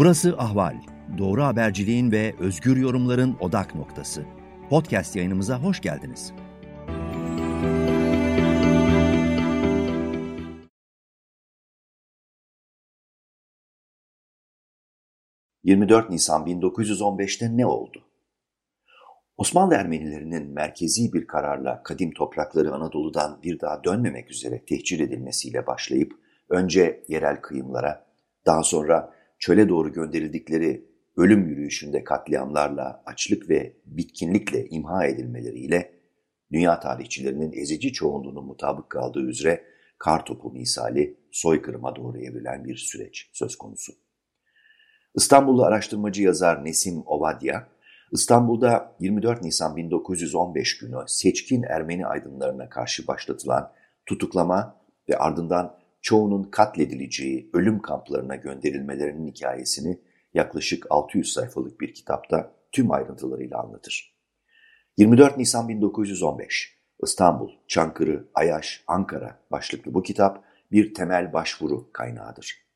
Burası 0.00 0.34
Ahval. 0.38 0.76
Doğru 1.18 1.42
haberciliğin 1.42 2.12
ve 2.12 2.34
özgür 2.38 2.76
yorumların 2.76 3.36
odak 3.40 3.74
noktası. 3.74 4.24
Podcast 4.70 5.16
yayınımıza 5.16 5.62
hoş 5.62 5.80
geldiniz. 5.80 6.32
...24 15.64 16.10
Nisan 16.10 16.46
1915'te 16.46 17.56
ne 17.56 17.66
oldu? 17.66 18.04
Osmanlı 19.36 19.74
Ermenilerinin 19.74 20.50
merkezi 20.50 21.12
bir 21.12 21.26
kararla 21.26 21.82
kadim 21.82 22.10
toprakları 22.14 22.74
Anadolu'dan 22.74 23.42
bir 23.42 23.60
daha 23.60 23.84
dönmemek 23.84 24.30
üzere 24.30 24.64
tehcir 24.64 25.00
edilmesiyle 25.00 25.66
başlayıp 25.66 26.12
önce 26.48 27.04
yerel 27.08 27.40
kıyımlara, 27.40 28.06
daha 28.46 28.62
sonra 28.62 29.19
çöle 29.40 29.68
doğru 29.68 29.92
gönderildikleri 29.92 30.84
ölüm 31.16 31.48
yürüyüşünde 31.48 32.04
katliamlarla, 32.04 33.02
açlık 33.06 33.48
ve 33.48 33.76
bitkinlikle 33.86 34.66
imha 34.68 35.06
edilmeleriyle 35.06 35.92
dünya 36.52 36.80
tarihçilerinin 36.80 37.52
ezici 37.52 37.92
çoğunluğunun 37.92 38.44
mutabık 38.44 38.90
kaldığı 38.90 39.22
üzere 39.22 39.64
kar 39.98 40.24
topu 40.24 40.52
misali 40.52 41.16
soykırıma 41.32 41.96
doğru 41.96 42.18
evrilen 42.18 42.64
bir 42.64 42.76
süreç 42.76 43.30
söz 43.32 43.56
konusu. 43.56 43.92
İstanbullu 45.14 45.64
araştırmacı 45.64 46.22
yazar 46.22 46.64
Nesim 46.64 47.02
Ovadya, 47.06 47.68
İstanbul'da 48.12 48.96
24 49.00 49.42
Nisan 49.42 49.76
1915 49.76 50.78
günü 50.78 50.96
seçkin 51.06 51.62
Ermeni 51.62 52.06
aydınlarına 52.06 52.68
karşı 52.68 53.06
başlatılan 53.06 53.72
tutuklama 54.06 54.76
ve 55.08 55.18
ardından 55.18 55.79
çoğunun 56.02 56.42
katledileceği 56.42 57.50
ölüm 57.52 57.82
kamplarına 57.82 58.36
gönderilmelerinin 58.36 59.26
hikayesini 59.26 60.00
yaklaşık 60.34 60.86
600 60.90 61.32
sayfalık 61.32 61.80
bir 61.80 61.94
kitapta 61.94 62.52
tüm 62.72 62.90
ayrıntılarıyla 62.90 63.58
anlatır. 63.58 64.14
24 64.96 65.36
Nisan 65.36 65.68
1915 65.68 66.80
İstanbul, 67.02 67.50
Çankırı, 67.68 68.28
Ayaş, 68.34 68.84
Ankara 68.86 69.40
başlıklı 69.50 69.94
bu 69.94 70.02
kitap 70.02 70.44
bir 70.72 70.94
temel 70.94 71.32
başvuru 71.32 71.92
kaynağıdır. 71.92 72.66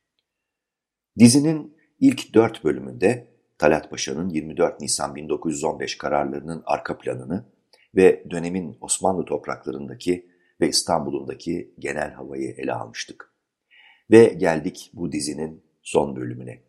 Dizinin 1.18 1.76
ilk 2.00 2.34
dört 2.34 2.64
bölümünde 2.64 3.26
Talat 3.58 3.90
Paşa'nın 3.90 4.28
24 4.28 4.80
Nisan 4.80 5.14
1915 5.14 5.98
kararlarının 5.98 6.62
arka 6.66 6.98
planını 6.98 7.44
ve 7.94 8.24
dönemin 8.30 8.76
Osmanlı 8.80 9.24
topraklarındaki 9.24 10.33
ve 10.60 10.68
İstanbul'undaki 10.68 11.74
genel 11.78 12.12
havayı 12.12 12.54
ele 12.58 12.72
almıştık. 12.72 13.34
Ve 14.10 14.24
geldik 14.24 14.90
bu 14.94 15.12
dizinin 15.12 15.64
son 15.82 16.16
bölümüne. 16.16 16.62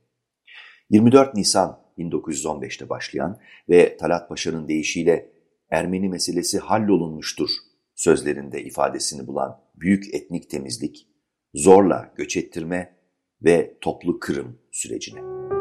24 0.90 1.36
Nisan 1.36 1.86
1915'te 1.98 2.90
başlayan 2.90 3.40
ve 3.70 3.98
Talat 3.98 4.30
Paşa'nın 4.30 4.68
deyişiyle 4.68 5.32
Ermeni 5.70 6.10
meselesi 6.10 6.60
hallolunmuştur 6.60 7.50
sözlerinde 7.96 8.64
ifadesini 8.64 9.28
bulan 9.28 9.62
büyük 9.76 10.14
etnik 10.14 10.50
temizlik, 10.50 11.08
zorla 11.54 12.14
göç 12.16 12.38
ettirme 12.38 12.96
ve 13.42 13.78
toplu 13.82 14.20
kırım 14.20 14.60
sürecine. 14.72 15.55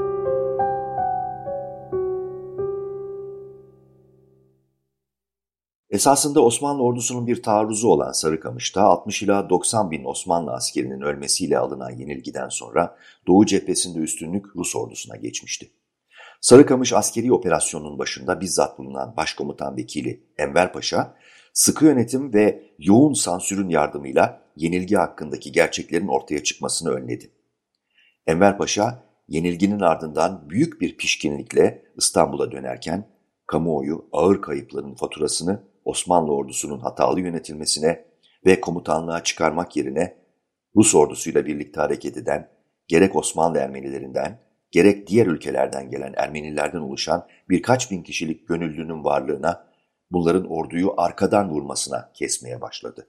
Esasında 5.94 6.44
Osmanlı 6.44 6.82
ordusunun 6.82 7.26
bir 7.26 7.42
taarruzu 7.42 7.88
olan 7.88 8.12
Sarıkamış'ta 8.12 8.82
60 8.82 9.22
ila 9.22 9.50
90 9.50 9.90
bin 9.90 10.04
Osmanlı 10.04 10.52
askerinin 10.52 11.00
ölmesiyle 11.00 11.58
alınan 11.58 11.90
yenilgiden 11.90 12.48
sonra 12.48 12.96
Doğu 13.26 13.46
cephesinde 13.46 13.98
üstünlük 13.98 14.56
Rus 14.56 14.76
ordusuna 14.76 15.16
geçmişti. 15.16 15.70
Sarıkamış 16.40 16.92
askeri 16.92 17.32
operasyonunun 17.32 17.98
başında 17.98 18.40
bizzat 18.40 18.78
bulunan 18.78 19.16
Başkomutan 19.16 19.76
Vekili 19.76 20.26
Enver 20.38 20.72
Paşa, 20.72 21.14
sıkı 21.52 21.84
yönetim 21.84 22.34
ve 22.34 22.62
yoğun 22.78 23.12
sansürün 23.12 23.68
yardımıyla 23.68 24.42
yenilgi 24.56 24.96
hakkındaki 24.96 25.52
gerçeklerin 25.52 26.08
ortaya 26.08 26.42
çıkmasını 26.42 26.90
önledi. 26.90 27.30
Enver 28.26 28.58
Paşa, 28.58 29.04
yenilginin 29.28 29.80
ardından 29.80 30.50
büyük 30.50 30.80
bir 30.80 30.96
pişkinlikle 30.96 31.84
İstanbul'a 31.96 32.52
dönerken, 32.52 33.08
kamuoyu 33.46 34.08
ağır 34.12 34.42
kayıpların 34.42 34.94
faturasını 34.94 35.73
Osmanlı 35.84 36.32
ordusunun 36.32 36.78
hatalı 36.78 37.20
yönetilmesine 37.20 38.04
ve 38.46 38.60
komutanlığa 38.60 39.22
çıkarmak 39.22 39.76
yerine 39.76 40.16
Rus 40.76 40.94
ordusuyla 40.94 41.46
birlikte 41.46 41.80
hareket 41.80 42.16
eden 42.16 42.48
gerek 42.88 43.16
Osmanlı 43.16 43.58
Ermenilerinden 43.58 44.40
gerek 44.70 45.06
diğer 45.06 45.26
ülkelerden 45.26 45.90
gelen 45.90 46.14
Ermenilerden 46.16 46.78
oluşan 46.78 47.26
birkaç 47.48 47.90
bin 47.90 48.02
kişilik 48.02 48.48
gönüllünün 48.48 49.04
varlığına 49.04 49.66
bunların 50.10 50.50
orduyu 50.50 50.94
arkadan 50.96 51.50
vurmasına 51.50 52.12
kesmeye 52.14 52.60
başladı. 52.60 53.08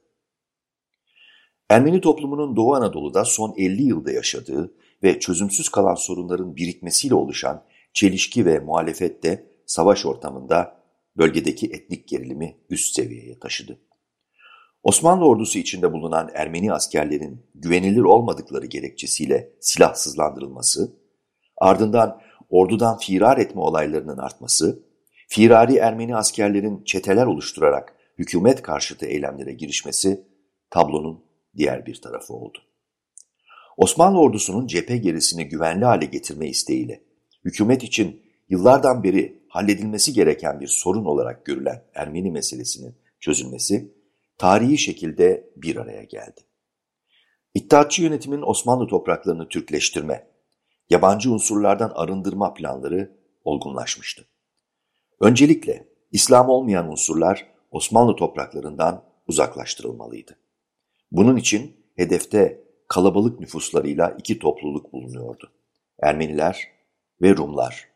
Ermeni 1.69 2.01
toplumunun 2.01 2.55
Doğu 2.55 2.75
Anadolu'da 2.75 3.25
son 3.25 3.53
50 3.57 3.83
yılda 3.83 4.11
yaşadığı 4.11 4.73
ve 5.03 5.19
çözümsüz 5.19 5.69
kalan 5.69 5.95
sorunların 5.95 6.55
birikmesiyle 6.55 7.15
oluşan 7.15 7.63
çelişki 7.93 8.45
ve 8.45 8.59
muhalefet 8.59 9.23
de 9.23 9.45
savaş 9.65 10.05
ortamında 10.05 10.84
bölgedeki 11.17 11.67
etnik 11.67 12.07
gerilimi 12.07 12.57
üst 12.69 12.95
seviyeye 12.95 13.39
taşıdı. 13.39 13.79
Osmanlı 14.83 15.25
ordusu 15.25 15.59
içinde 15.59 15.93
bulunan 15.93 16.29
Ermeni 16.33 16.73
askerlerin 16.73 17.45
güvenilir 17.55 18.01
olmadıkları 18.01 18.65
gerekçesiyle 18.65 19.51
silahsızlandırılması, 19.59 20.95
ardından 21.57 22.21
ordudan 22.49 22.97
firar 22.97 23.37
etme 23.37 23.61
olaylarının 23.61 24.17
artması, 24.17 24.83
firari 25.27 25.75
Ermeni 25.75 26.15
askerlerin 26.15 26.83
çeteler 26.83 27.25
oluşturarak 27.25 27.95
hükümet 28.17 28.61
karşıtı 28.61 29.05
eylemlere 29.05 29.53
girişmesi 29.53 30.23
tablonun 30.69 31.23
diğer 31.57 31.85
bir 31.85 32.01
tarafı 32.01 32.33
oldu. 32.33 32.57
Osmanlı 33.77 34.19
ordusunun 34.19 34.67
cephe 34.67 34.97
gerisini 34.97 35.49
güvenli 35.49 35.85
hale 35.85 36.05
getirme 36.05 36.47
isteğiyle 36.47 37.03
hükümet 37.45 37.83
için 37.83 38.21
yıllardan 38.49 39.03
beri 39.03 39.44
halledilmesi 39.55 40.13
gereken 40.13 40.59
bir 40.59 40.67
sorun 40.67 41.05
olarak 41.05 41.45
görülen 41.45 41.83
Ermeni 41.93 42.31
meselesinin 42.31 42.95
çözülmesi 43.19 43.93
tarihi 44.37 44.77
şekilde 44.77 45.49
bir 45.55 45.75
araya 45.75 46.03
geldi. 46.03 46.41
İttihatçı 47.53 48.03
yönetimin 48.03 48.41
Osmanlı 48.41 48.87
topraklarını 48.87 49.49
Türkleştirme, 49.49 50.27
yabancı 50.89 51.31
unsurlardan 51.31 51.91
arındırma 51.95 52.53
planları 52.53 53.17
olgunlaşmıştı. 53.43 54.27
Öncelikle 55.19 55.87
İslam 56.11 56.49
olmayan 56.49 56.91
unsurlar 56.91 57.47
Osmanlı 57.71 58.15
topraklarından 58.15 59.03
uzaklaştırılmalıydı. 59.27 60.37
Bunun 61.11 61.35
için 61.35 61.75
hedefte 61.95 62.63
kalabalık 62.87 63.39
nüfuslarıyla 63.39 64.15
iki 64.19 64.39
topluluk 64.39 64.93
bulunuyordu. 64.93 65.51
Ermeniler 65.99 66.67
ve 67.21 67.37
Rumlar. 67.37 67.94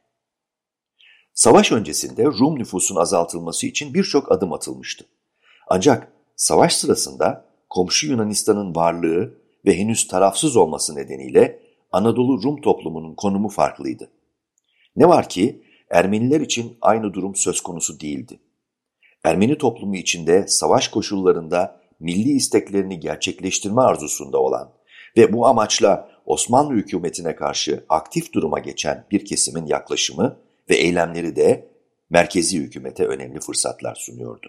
Savaş 1.40 1.72
öncesinde 1.72 2.26
Rum 2.26 2.60
nüfusun 2.60 2.96
azaltılması 2.96 3.68
için 3.68 3.94
birçok 3.94 4.32
adım 4.32 4.54
atılmıştı. 4.54 5.06
Ancak 5.68 6.12
savaş 6.36 6.76
sırasında 6.76 7.46
komşu 7.70 8.08
Yunanistan'ın 8.08 8.76
varlığı 8.76 9.34
ve 9.66 9.78
henüz 9.78 10.08
tarafsız 10.08 10.58
olması 10.58 10.96
nedeniyle 10.96 11.60
Anadolu 11.92 12.44
Rum 12.44 12.62
toplumunun 12.62 13.16
konumu 13.16 13.50
farklıydı. 13.50 14.12
Ne 14.96 15.10
var 15.10 15.30
ki 15.30 15.64
Ermeniler 15.90 16.42
için 16.42 16.78
aynı 16.82 17.14
durum 17.14 17.36
söz 17.36 17.62
konusu 17.62 18.00
değildi. 18.00 18.40
Ermeni 19.24 19.58
toplumu 19.58 19.96
içinde 19.96 20.48
savaş 20.48 20.88
koşullarında 20.88 21.82
milli 22.00 22.30
isteklerini 22.30 23.00
gerçekleştirme 23.00 23.82
arzusunda 23.82 24.38
olan 24.38 24.72
ve 25.18 25.34
bu 25.34 25.48
amaçla 25.48 26.10
Osmanlı 26.26 26.74
hükümetine 26.74 27.36
karşı 27.36 27.86
aktif 27.90 28.34
duruma 28.34 28.60
geçen 28.60 29.06
bir 29.12 29.26
kesimin 29.26 29.66
yaklaşımı 29.66 30.49
ve 30.70 30.76
eylemleri 30.76 31.36
de 31.36 31.70
merkezi 32.10 32.60
hükümete 32.60 33.06
önemli 33.06 33.40
fırsatlar 33.40 33.96
sunuyordu. 33.96 34.48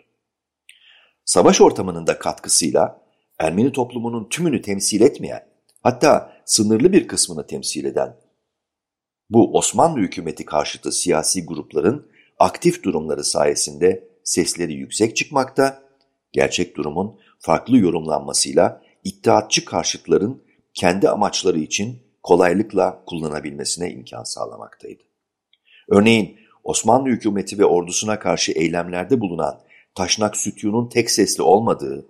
Savaş 1.25 1.61
ortamının 1.61 2.06
da 2.06 2.19
katkısıyla 2.19 3.00
Ermeni 3.38 3.72
toplumunun 3.72 4.28
tümünü 4.28 4.62
temsil 4.62 5.00
etmeyen, 5.00 5.46
hatta 5.82 6.32
sınırlı 6.44 6.93
bir 6.93 7.08
kısmını 7.08 7.46
temsil 7.46 7.84
eden 7.84 8.17
bu 9.31 9.56
Osmanlı 9.58 10.00
hükümeti 10.00 10.44
karşıtı 10.44 10.93
siyasi 10.93 11.46
grupların 11.46 12.11
aktif 12.38 12.82
durumları 12.82 13.25
sayesinde 13.25 14.08
sesleri 14.25 14.72
yüksek 14.72 15.17
çıkmakta, 15.17 15.82
gerçek 16.32 16.76
durumun 16.76 17.19
farklı 17.38 17.78
yorumlanmasıyla 17.78 18.82
iddiatçı 19.05 19.64
karşıtların 19.64 20.43
kendi 20.75 21.08
amaçları 21.08 21.58
için 21.58 22.02
kolaylıkla 22.22 23.05
kullanabilmesine 23.06 23.90
imkan 23.90 24.25
sağlamaktaydı. 24.25 25.09
Örneğin 25.90 26.37
Osmanlı 26.64 27.08
hükümeti 27.08 27.58
ve 27.58 27.64
ordusuna 27.64 28.19
karşı 28.19 28.52
eylemlerde 28.52 29.20
bulunan 29.20 29.60
Taşnak 29.94 30.37
Sütyun'un 30.37 30.88
tek 30.88 31.10
sesli 31.10 31.42
olmadığı, 31.42 32.06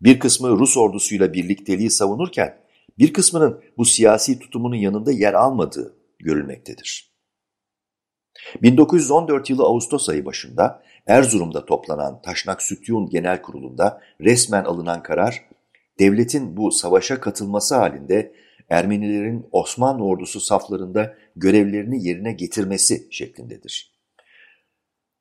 bir 0.00 0.18
kısmı 0.18 0.48
Rus 0.48 0.76
ordusuyla 0.76 1.32
birlikteliği 1.32 1.90
savunurken 1.90 2.60
bir 2.98 3.12
kısmının 3.12 3.62
bu 3.78 3.84
siyasi 3.84 4.38
tutumunun 4.38 4.76
yanında 4.76 5.12
yer 5.12 5.34
almadığı 5.34 5.96
görülmektedir. 6.18 7.10
1914 8.62 9.50
yılı 9.50 9.62
Ağustos 9.62 10.08
ayı 10.08 10.24
başında 10.24 10.82
Erzurum'da 11.06 11.66
toplanan 11.66 12.22
Taşnak 12.22 12.62
Sütyun 12.62 13.10
Genel 13.10 13.42
Kurulu'nda 13.42 14.00
resmen 14.20 14.64
alınan 14.64 15.02
karar, 15.02 15.44
devletin 15.98 16.56
bu 16.56 16.72
savaşa 16.72 17.20
katılması 17.20 17.74
halinde 17.74 18.32
Ermenilerin 18.70 19.46
Osmanlı 19.52 20.04
ordusu 20.04 20.40
saflarında 20.40 21.14
görevlerini 21.36 22.06
yerine 22.06 22.32
getirmesi 22.32 23.08
şeklindedir. 23.10 23.92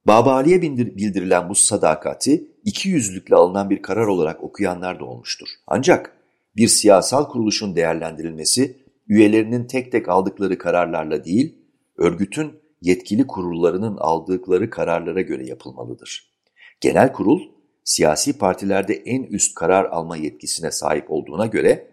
Babali'ye 0.06 0.62
bildirilen 0.62 1.50
bu 1.50 1.56
sadakati 1.56 2.51
iki 2.66 2.90
yüzlükle 2.90 3.36
alınan 3.36 3.69
bir 3.69 3.81
karar 3.81 4.07
olarak 4.07 4.44
okuyanlar 4.44 5.00
da 5.00 5.06
olmuştur. 5.06 5.48
Ancak 5.68 6.18
bir 6.56 6.68
siyasal 6.68 7.30
kuruluşun 7.30 7.75
değerlendirilmesi 7.75 8.78
üyelerinin 9.07 9.68
tek 9.68 9.92
tek 9.92 10.10
aldıkları 10.10 10.57
kararlarla 10.57 11.25
değil, 11.25 11.56
örgütün 11.98 12.51
yetkili 12.81 13.28
kurullarının 13.28 13.98
aldıkları 13.98 14.69
kararlara 14.69 15.22
göre 15.22 15.46
yapılmalıdır. 15.46 16.34
Genel 16.81 17.13
kurul, 17.13 17.42
siyasi 17.84 18.38
partilerde 18.38 18.94
en 18.94 19.24
üst 19.24 19.56
karar 19.56 19.86
alma 19.86 20.18
yetkisine 20.18 20.72
sahip 20.72 21.12
olduğuna 21.12 21.46
göre, 21.46 21.88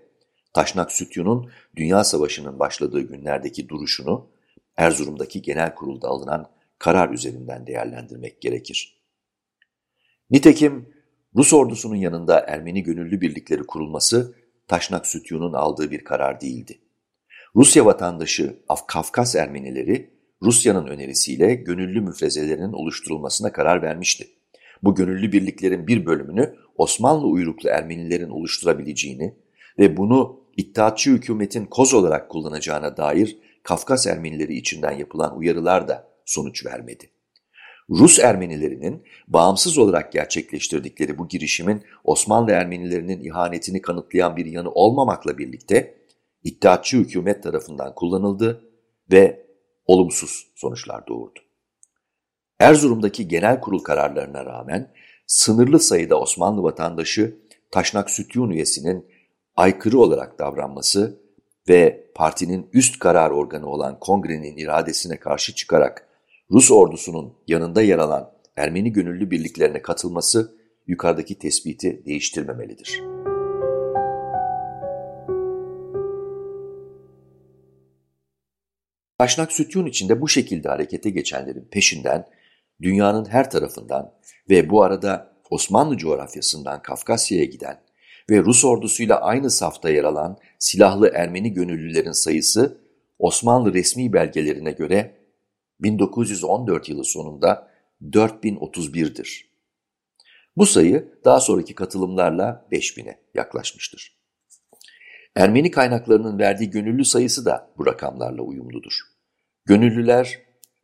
Taşnak 0.56 0.92
Sütyun'un 0.92 1.50
Dünya 1.76 2.04
Savaşı'nın 2.04 2.58
başladığı 2.58 3.00
günlerdeki 3.00 3.68
duruşunu, 3.68 4.28
Erzurum'daki 4.76 5.42
genel 5.42 5.74
kurulda 5.74 6.08
alınan 6.08 6.50
karar 6.78 7.10
üzerinden 7.10 7.66
değerlendirmek 7.66 8.40
gerekir. 8.40 9.02
Nitekim 10.30 10.94
Rus 11.36 11.52
ordusunun 11.52 11.94
yanında 11.94 12.40
Ermeni 12.40 12.82
gönüllü 12.82 13.20
birlikleri 13.20 13.62
kurulması 13.62 14.34
Taşnak 14.68 15.06
Sütyun'un 15.06 15.52
aldığı 15.52 15.90
bir 15.90 16.04
karar 16.04 16.40
değildi. 16.40 16.78
Rusya 17.56 17.84
vatandaşı 17.86 18.56
Af 18.68 18.86
Kafkas 18.86 19.34
Ermenileri 19.34 20.10
Rusya'nın 20.42 20.86
önerisiyle 20.86 21.54
gönüllü 21.54 22.00
müfrezelerinin 22.00 22.72
oluşturulmasına 22.72 23.52
karar 23.52 23.82
vermişti. 23.82 24.28
Bu 24.82 24.94
gönüllü 24.94 25.32
birliklerin 25.32 25.86
bir 25.86 26.06
bölümünü 26.06 26.54
Osmanlı 26.76 27.26
uyruklu 27.26 27.68
Ermenilerin 27.68 28.30
oluşturabileceğini 28.30 29.36
ve 29.78 29.96
bunu 29.96 30.45
İttihatçı 30.56 31.10
hükümetin 31.10 31.66
koz 31.66 31.94
olarak 31.94 32.30
kullanacağına 32.30 32.96
dair 32.96 33.38
Kafkas 33.62 34.06
Ermenileri 34.06 34.54
içinden 34.54 34.92
yapılan 34.92 35.38
uyarılar 35.38 35.88
da 35.88 36.08
sonuç 36.24 36.66
vermedi. 36.66 37.10
Rus 37.90 38.18
Ermenilerinin 38.18 39.04
bağımsız 39.28 39.78
olarak 39.78 40.12
gerçekleştirdikleri 40.12 41.18
bu 41.18 41.28
girişimin 41.28 41.82
Osmanlı 42.04 42.50
Ermenilerinin 42.50 43.24
ihanetini 43.24 43.82
kanıtlayan 43.82 44.36
bir 44.36 44.46
yanı 44.46 44.70
olmamakla 44.70 45.38
birlikte 45.38 45.96
İttihatçı 46.44 46.96
hükümet 46.96 47.42
tarafından 47.42 47.94
kullanıldı 47.94 48.64
ve 49.12 49.46
olumsuz 49.86 50.46
sonuçlar 50.54 51.06
doğurdu. 51.06 51.38
Erzurum'daki 52.60 53.28
genel 53.28 53.60
kurul 53.60 53.78
kararlarına 53.78 54.44
rağmen 54.44 54.92
sınırlı 55.26 55.80
sayıda 55.80 56.20
Osmanlı 56.20 56.62
vatandaşı 56.62 57.36
Taşnak 57.70 58.10
Sütyun 58.10 58.50
üyesinin 58.50 59.06
aykırı 59.56 59.98
olarak 59.98 60.38
davranması 60.38 61.20
ve 61.68 62.10
partinin 62.14 62.70
üst 62.72 62.98
karar 62.98 63.30
organı 63.30 63.66
olan 63.66 64.00
kongrenin 64.00 64.56
iradesine 64.56 65.16
karşı 65.16 65.54
çıkarak 65.54 66.08
Rus 66.50 66.70
ordusunun 66.70 67.34
yanında 67.46 67.82
yer 67.82 67.98
alan 67.98 68.36
Ermeni 68.56 68.92
gönüllü 68.92 69.30
birliklerine 69.30 69.82
katılması 69.82 70.56
yukarıdaki 70.86 71.38
tespiti 71.38 72.02
değiştirmemelidir. 72.06 73.02
Taşnak 79.18 79.52
Sütyun 79.52 79.86
içinde 79.86 80.20
bu 80.20 80.28
şekilde 80.28 80.68
harekete 80.68 81.10
geçenlerin 81.10 81.68
peşinden 81.70 82.26
dünyanın 82.82 83.24
her 83.24 83.50
tarafından 83.50 84.14
ve 84.50 84.70
bu 84.70 84.82
arada 84.82 85.36
Osmanlı 85.50 85.96
coğrafyasından 85.96 86.82
Kafkasya'ya 86.82 87.44
giden 87.44 87.85
ve 88.30 88.38
Rus 88.38 88.64
ordusuyla 88.64 89.20
aynı 89.20 89.50
safta 89.50 89.90
yer 89.90 90.04
alan 90.04 90.38
silahlı 90.58 91.10
Ermeni 91.14 91.52
gönüllülerin 91.52 92.12
sayısı 92.12 92.80
Osmanlı 93.18 93.74
resmi 93.74 94.12
belgelerine 94.12 94.72
göre 94.72 95.16
1914 95.80 96.88
yılı 96.88 97.04
sonunda 97.04 97.70
4031'dir. 98.02 99.50
Bu 100.56 100.66
sayı 100.66 101.08
daha 101.24 101.40
sonraki 101.40 101.74
katılımlarla 101.74 102.66
5000'e 102.72 103.20
yaklaşmıştır. 103.34 104.16
Ermeni 105.34 105.70
kaynaklarının 105.70 106.38
verdiği 106.38 106.70
gönüllü 106.70 107.04
sayısı 107.04 107.44
da 107.44 107.70
bu 107.78 107.86
rakamlarla 107.86 108.42
uyumludur. 108.42 108.92
Gönüllüler 109.64 110.38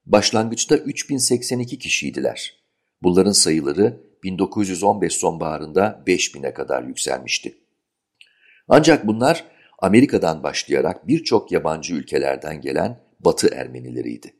başlangıçta 0.06 0.76
3082 0.76 1.78
kişiydiler. 1.78 2.62
Bunların 3.02 3.32
sayıları 3.32 4.11
1915 4.22 5.12
sonbaharında 5.12 6.02
5000'e 6.06 6.54
kadar 6.54 6.82
yükselmişti. 6.82 7.58
Ancak 8.68 9.06
bunlar 9.06 9.44
Amerika'dan 9.78 10.42
başlayarak 10.42 11.08
birçok 11.08 11.52
yabancı 11.52 11.94
ülkelerden 11.94 12.60
gelen 12.60 13.00
Batı 13.20 13.48
Ermenileriydi. 13.54 14.34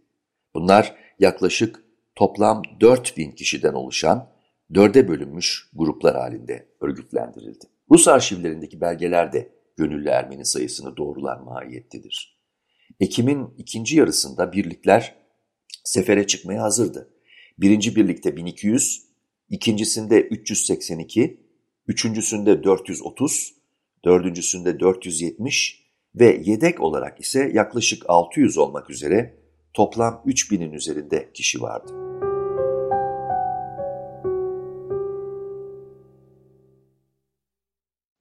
Bunlar 0.55 0.97
yaklaşık 1.19 1.83
toplam 2.15 2.63
4000 2.81 3.31
kişiden 3.31 3.73
oluşan 3.73 4.29
dörde 4.75 5.09
bölünmüş 5.09 5.71
gruplar 5.75 6.17
halinde 6.17 6.69
örgütlendirildi. 6.81 7.65
Rus 7.91 8.09
arşivlerindeki 8.09 8.81
belgeler 8.81 9.33
de 9.33 9.53
gönüllü 9.77 10.09
Ermeni 10.09 10.45
sayısını 10.45 10.97
doğrular 10.97 11.37
mahiyettedir. 11.37 12.43
Ekim'in 13.01 13.55
ikinci 13.59 13.97
yarısında 13.97 14.53
birlikler 14.53 15.15
sefere 15.85 16.27
çıkmaya 16.27 16.63
hazırdı. 16.63 17.11
Birinci 17.59 17.97
birlikte 17.97 18.37
1200, 18.37 19.12
ikincisinde 19.53 20.21
382, 20.21 21.41
üçüncüsünde 21.87 22.65
430, 22.65 23.55
dördüncüsünde 24.05 24.81
470 24.81 25.83
ve 26.15 26.41
yedek 26.45 26.81
olarak 26.81 27.21
ise 27.21 27.51
yaklaşık 27.55 28.03
600 28.09 28.59
olmak 28.59 28.91
üzere 28.91 29.35
toplam 29.75 30.23
3000'in 30.27 30.73
üzerinde 30.73 31.33
kişi 31.35 31.63
vardı. 31.63 31.93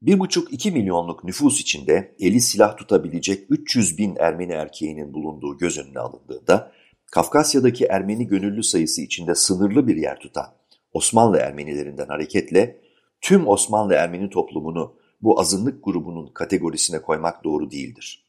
Bir 0.01 0.19
buçuk 0.19 0.53
iki 0.53 0.71
milyonluk 0.71 1.23
nüfus 1.23 1.61
içinde 1.61 2.15
eli 2.19 2.41
silah 2.41 2.77
tutabilecek 2.77 3.45
300 3.49 3.97
bin 3.97 4.15
Ermeni 4.19 4.51
erkeğinin 4.51 5.13
bulunduğu 5.13 5.57
göz 5.57 5.77
önüne 5.77 5.99
alındığında, 5.99 6.71
Kafkasya'daki 7.11 7.85
Ermeni 7.85 8.27
gönüllü 8.27 8.63
sayısı 8.63 9.01
içinde 9.01 9.35
sınırlı 9.35 9.87
bir 9.87 9.95
yer 9.95 10.19
tutan 10.19 10.60
Osmanlı 10.93 11.37
Ermenilerinden 11.37 12.07
hareketle 12.07 12.81
tüm 13.21 13.47
Osmanlı 13.47 13.93
Ermeni 13.93 14.29
toplumunu 14.29 14.95
bu 15.21 15.39
azınlık 15.39 15.83
grubunun 15.83 16.27
kategorisine 16.33 17.01
koymak 17.01 17.43
doğru 17.43 17.71
değildir. 17.71 18.25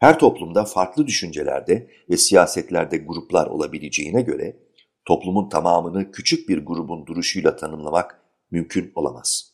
Her 0.00 0.18
toplumda 0.18 0.64
farklı 0.64 1.06
düşüncelerde 1.06 1.90
ve 2.10 2.16
siyasetlerde 2.16 2.96
gruplar 2.96 3.46
olabileceğine 3.46 4.22
göre 4.22 4.56
toplumun 5.04 5.48
tamamını 5.48 6.10
küçük 6.10 6.48
bir 6.48 6.66
grubun 6.66 7.06
duruşuyla 7.06 7.56
tanımlamak 7.56 8.20
mümkün 8.50 8.92
olamaz. 8.94 9.52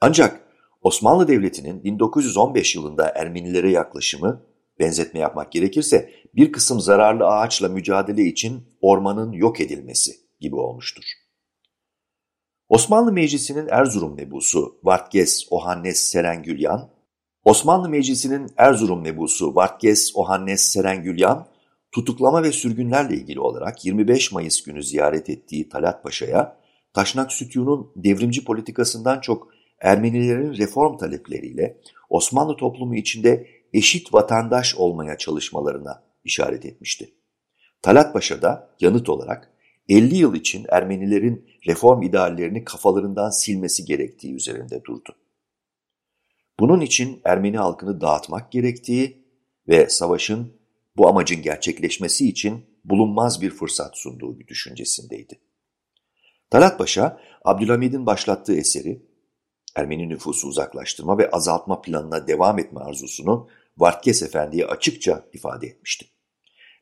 Ancak 0.00 0.40
Osmanlı 0.82 1.28
Devleti'nin 1.28 1.84
1915 1.84 2.74
yılında 2.74 3.08
Ermenilere 3.08 3.70
yaklaşımı, 3.70 4.46
benzetme 4.78 5.20
yapmak 5.20 5.52
gerekirse 5.52 6.10
bir 6.34 6.52
kısım 6.52 6.80
zararlı 6.80 7.26
ağaçla 7.26 7.68
mücadele 7.68 8.22
için 8.22 8.62
ormanın 8.80 9.32
yok 9.32 9.60
edilmesi 9.60 10.12
gibi 10.42 10.56
olmuştur. 10.56 11.04
Osmanlı 12.68 13.12
Meclisi'nin 13.12 13.68
Erzurum 13.70 14.16
mebusu 14.16 14.78
Vartges 14.82 15.46
Ohannes 15.50 16.00
Serengülyan, 16.00 16.90
Osmanlı 17.44 17.88
Meclisi'nin 17.88 18.48
Erzurum 18.56 19.02
mebusu 19.02 19.54
Vartges 19.54 20.12
Ohannes 20.14 20.60
Serengülyan, 20.60 21.48
tutuklama 21.92 22.42
ve 22.42 22.52
sürgünlerle 22.52 23.14
ilgili 23.14 23.40
olarak 23.40 23.84
25 23.84 24.32
Mayıs 24.32 24.62
günü 24.62 24.82
ziyaret 24.82 25.30
ettiği 25.30 25.68
Talat 25.68 26.02
Paşa'ya, 26.02 26.56
Taşnak 26.94 27.32
Sütyun'un 27.32 27.92
devrimci 27.96 28.44
politikasından 28.44 29.20
çok 29.20 29.48
Ermenilerin 29.80 30.56
reform 30.56 30.96
talepleriyle 30.96 31.80
Osmanlı 32.10 32.56
toplumu 32.56 32.94
içinde 32.94 33.46
eşit 33.72 34.14
vatandaş 34.14 34.74
olmaya 34.74 35.18
çalışmalarına 35.18 36.02
işaret 36.24 36.64
etmişti. 36.66 37.14
Talat 37.82 38.12
Paşa 38.12 38.42
da 38.42 38.70
yanıt 38.80 39.08
olarak 39.08 39.51
50 39.88 40.16
yıl 40.16 40.34
için 40.34 40.66
Ermenilerin 40.68 41.50
reform 41.66 42.02
ideallerini 42.02 42.64
kafalarından 42.64 43.30
silmesi 43.30 43.84
gerektiği 43.84 44.34
üzerinde 44.34 44.84
durdu. 44.84 45.16
Bunun 46.60 46.80
için 46.80 47.20
Ermeni 47.24 47.58
halkını 47.58 48.00
dağıtmak 48.00 48.52
gerektiği 48.52 49.26
ve 49.68 49.88
savaşın 49.88 50.52
bu 50.96 51.08
amacın 51.08 51.42
gerçekleşmesi 51.42 52.28
için 52.28 52.64
bulunmaz 52.84 53.42
bir 53.42 53.50
fırsat 53.50 53.96
sunduğu 53.96 54.38
bir 54.38 54.46
düşüncesindeydi. 54.46 55.40
Talat 56.50 56.78
Paşa, 56.78 57.20
Abdülhamid'in 57.44 58.06
başlattığı 58.06 58.56
eseri, 58.56 59.02
Ermeni 59.76 60.08
nüfusu 60.08 60.48
uzaklaştırma 60.48 61.18
ve 61.18 61.30
azaltma 61.30 61.80
planına 61.80 62.26
devam 62.26 62.58
etme 62.58 62.80
arzusunu 62.80 63.48
Vartkes 63.78 64.22
Efendi'ye 64.22 64.66
açıkça 64.66 65.24
ifade 65.32 65.66
etmişti. 65.66 66.06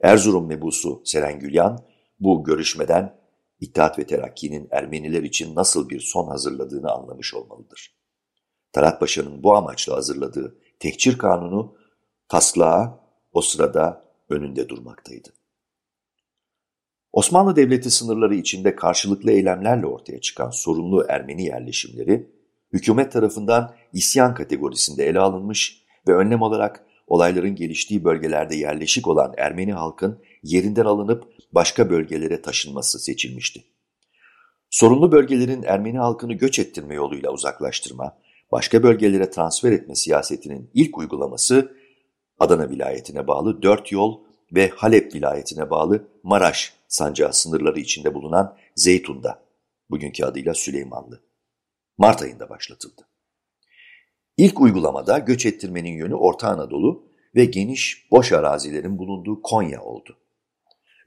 Erzurum 0.01 0.47
mebusu 0.47 1.03
Serengülyan 1.05 1.85
bu 2.21 2.45
görüşmeden 2.45 3.21
İttihat 3.61 3.99
ve 3.99 4.07
Terakki'nin 4.07 4.69
Ermeniler 4.71 5.23
için 5.23 5.55
nasıl 5.55 5.89
bir 5.89 6.01
son 6.01 6.29
hazırladığını 6.29 6.93
anlamış 6.93 7.35
olmalıdır. 7.35 7.95
Talat 8.73 9.01
Paşa'nın 9.01 9.43
bu 9.43 9.57
amaçla 9.57 9.97
hazırladığı 9.97 10.59
tehcir 10.79 11.19
kanunu 11.19 11.77
taslağa 12.29 13.01
o 13.33 13.41
sırada 13.41 14.05
önünde 14.29 14.69
durmaktaydı. 14.69 15.29
Osmanlı 17.13 17.57
Devleti 17.57 17.91
sınırları 17.91 18.35
içinde 18.35 18.77
karşılıklı 18.77 19.31
eylemlerle 19.31 19.87
ortaya 19.87 20.21
çıkan 20.21 20.51
sorunlu 20.51 21.07
Ermeni 21.09 21.45
yerleşimleri, 21.45 22.31
hükümet 22.73 23.13
tarafından 23.13 23.75
isyan 23.93 24.35
kategorisinde 24.35 25.07
ele 25.07 25.21
alınmış 25.21 25.85
ve 26.09 26.15
önlem 26.15 26.43
olarak 26.43 26.87
olayların 27.07 27.55
geliştiği 27.55 28.05
bölgelerde 28.05 28.57
yerleşik 28.57 29.07
olan 29.07 29.35
Ermeni 29.37 29.73
halkın 29.73 30.23
yerinden 30.43 30.85
alınıp 30.85 31.25
başka 31.53 31.91
bölgelere 31.91 32.43
taşınması 32.43 32.99
seçilmişti. 32.99 33.65
Sorunlu 34.71 35.13
bölgelerin 35.13 35.63
Ermeni 35.63 35.99
halkını 35.99 36.33
göç 36.33 36.59
ettirme 36.59 36.95
yoluyla 36.95 37.31
uzaklaştırma, 37.31 38.19
başka 38.53 38.83
bölgelere 38.83 39.31
transfer 39.31 39.73
etme 39.73 39.95
siyasetinin 39.95 40.71
ilk 40.75 40.99
uygulaması 40.99 41.77
Adana 42.39 42.71
vilayetine 42.71 43.27
bağlı 43.27 43.63
Dört 43.63 43.93
Yol 43.93 44.21
ve 44.53 44.69
Halep 44.69 45.15
vilayetine 45.15 45.71
bağlı 45.71 46.09
Maraş 46.23 46.75
sancağı 46.89 47.33
sınırları 47.33 47.81
içinde 47.81 48.15
bulunan 48.15 48.57
Zeytun'da, 48.77 49.43
bugünkü 49.91 50.25
adıyla 50.25 50.55
Süleymanlı, 50.55 51.21
Mart 51.99 52.23
ayında 52.23 52.49
başlatıldı. 52.49 53.09
İlk 54.37 54.61
uygulamada 54.61 55.19
göç 55.19 55.47
ettirmenin 55.47 55.93
yönü 55.93 56.15
Orta 56.15 56.49
Anadolu 56.49 57.11
ve 57.35 57.45
geniş 57.45 58.11
boş 58.11 58.33
arazilerin 58.33 58.99
bulunduğu 58.99 59.43
Konya 59.43 59.83
oldu. 59.83 60.17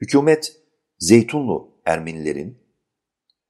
Hükümet 0.04 0.56
Zeytunlu 0.98 1.80
Ermenilerin 1.84 2.58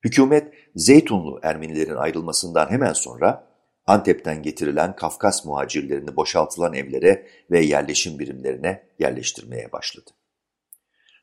Hükümet 0.04 0.54
Zeytunlu 0.76 1.40
Ermenilerin 1.42 1.94
ayrılmasından 1.94 2.70
hemen 2.70 2.92
sonra 2.92 3.48
Antep'ten 3.86 4.42
getirilen 4.42 4.96
Kafkas 4.96 5.44
muhacirlerini 5.44 6.16
boşaltılan 6.16 6.74
evlere 6.74 7.26
ve 7.50 7.60
yerleşim 7.60 8.18
birimlerine 8.18 8.86
yerleştirmeye 8.98 9.72
başladı. 9.72 10.10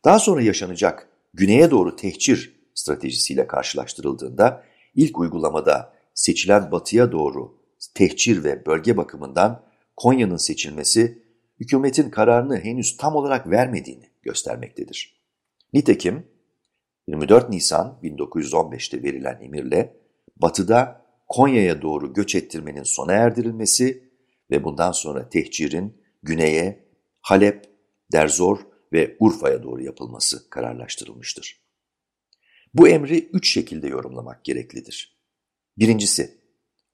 Daha 0.06 0.20
sonra 0.20 0.42
yaşanacak 0.42 1.10
güneye 1.34 1.72
doğru 1.72 1.96
tehcir 1.96 2.56
stratejisiyle 2.76 3.48
karşılaştırıldığında 3.48 4.64
ilk 4.96 5.20
uygulamada 5.20 5.94
seçilen 6.14 6.72
batıya 6.72 7.12
doğru 7.12 7.58
tehcir 7.94 8.44
ve 8.44 8.66
bölge 8.66 8.98
bakımından 8.98 9.64
Konya'nın 9.98 10.38
seçilmesi 10.38 11.24
hükümetin 11.60 12.10
kararını 12.10 12.60
henüz 12.60 12.98
tam 12.98 13.16
olarak 13.16 13.50
vermediğini 13.50 14.12
göstermektedir. 14.22 15.21
Nitekim 15.74 16.28
24 17.08 17.50
Nisan 17.50 18.00
1915'te 18.04 19.04
verilen 19.04 19.40
emirle 19.42 19.98
batıda 20.38 21.06
Konya'ya 21.30 21.82
doğru 21.82 22.14
göç 22.14 22.36
ettirmenin 22.36 22.84
sona 22.84 23.14
erdirilmesi 23.14 24.12
ve 24.52 24.64
bundan 24.64 24.92
sonra 24.92 25.30
tehcirin 25.30 26.04
güneye 26.24 26.86
Halep, 27.22 27.66
Derzor 28.12 28.60
ve 28.94 29.18
Urfa'ya 29.20 29.64
doğru 29.64 29.84
yapılması 29.84 30.50
kararlaştırılmıştır. 30.50 31.62
Bu 32.74 32.88
emri 32.88 33.30
üç 33.34 33.54
şekilde 33.54 33.88
yorumlamak 33.88 34.44
gereklidir. 34.44 35.22
Birincisi, 35.78 36.42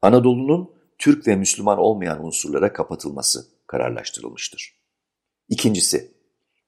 Anadolu'nun 0.01 0.77
Türk 0.97 1.27
ve 1.27 1.35
Müslüman 1.35 1.77
olmayan 1.77 2.25
unsurlara 2.25 2.73
kapatılması 2.73 3.47
kararlaştırılmıştır. 3.67 4.81
İkincisi, 5.49 6.11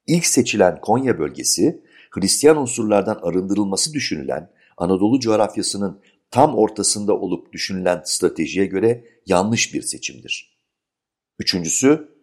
ilk 0.08 0.26
seçilen 0.26 0.82
Konya 0.82 1.20
bölgesi, 1.20 1.84
Hristiyan 2.10 2.58
unsurlardan 2.58 3.20
arındırılması 3.22 3.94
düşünülen 3.94 4.52
Anadolu 4.78 5.20
coğrafyasının 5.20 6.02
tam 6.32 6.56
ortasında 6.56 7.18
olup 7.18 7.54
düşünülen 7.54 8.02
stratejiye 8.06 8.66
göre 8.66 9.06
yanlış 9.26 9.74
bir 9.74 9.82
seçimdir. 9.82 10.60
Üçüncüsü, 11.40 12.20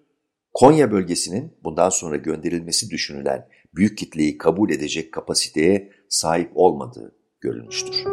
Konya 0.54 0.92
bölgesinin 0.92 1.58
bundan 1.64 1.88
sonra 1.88 2.16
gönderilmesi 2.16 2.90
düşünülen 2.90 3.48
büyük 3.74 3.98
kitleyi 3.98 4.38
kabul 4.38 4.70
edecek 4.70 5.12
kapasiteye 5.12 5.92
sahip 6.08 6.50
olmadığı 6.54 7.16
görülmüştür. 7.40 8.04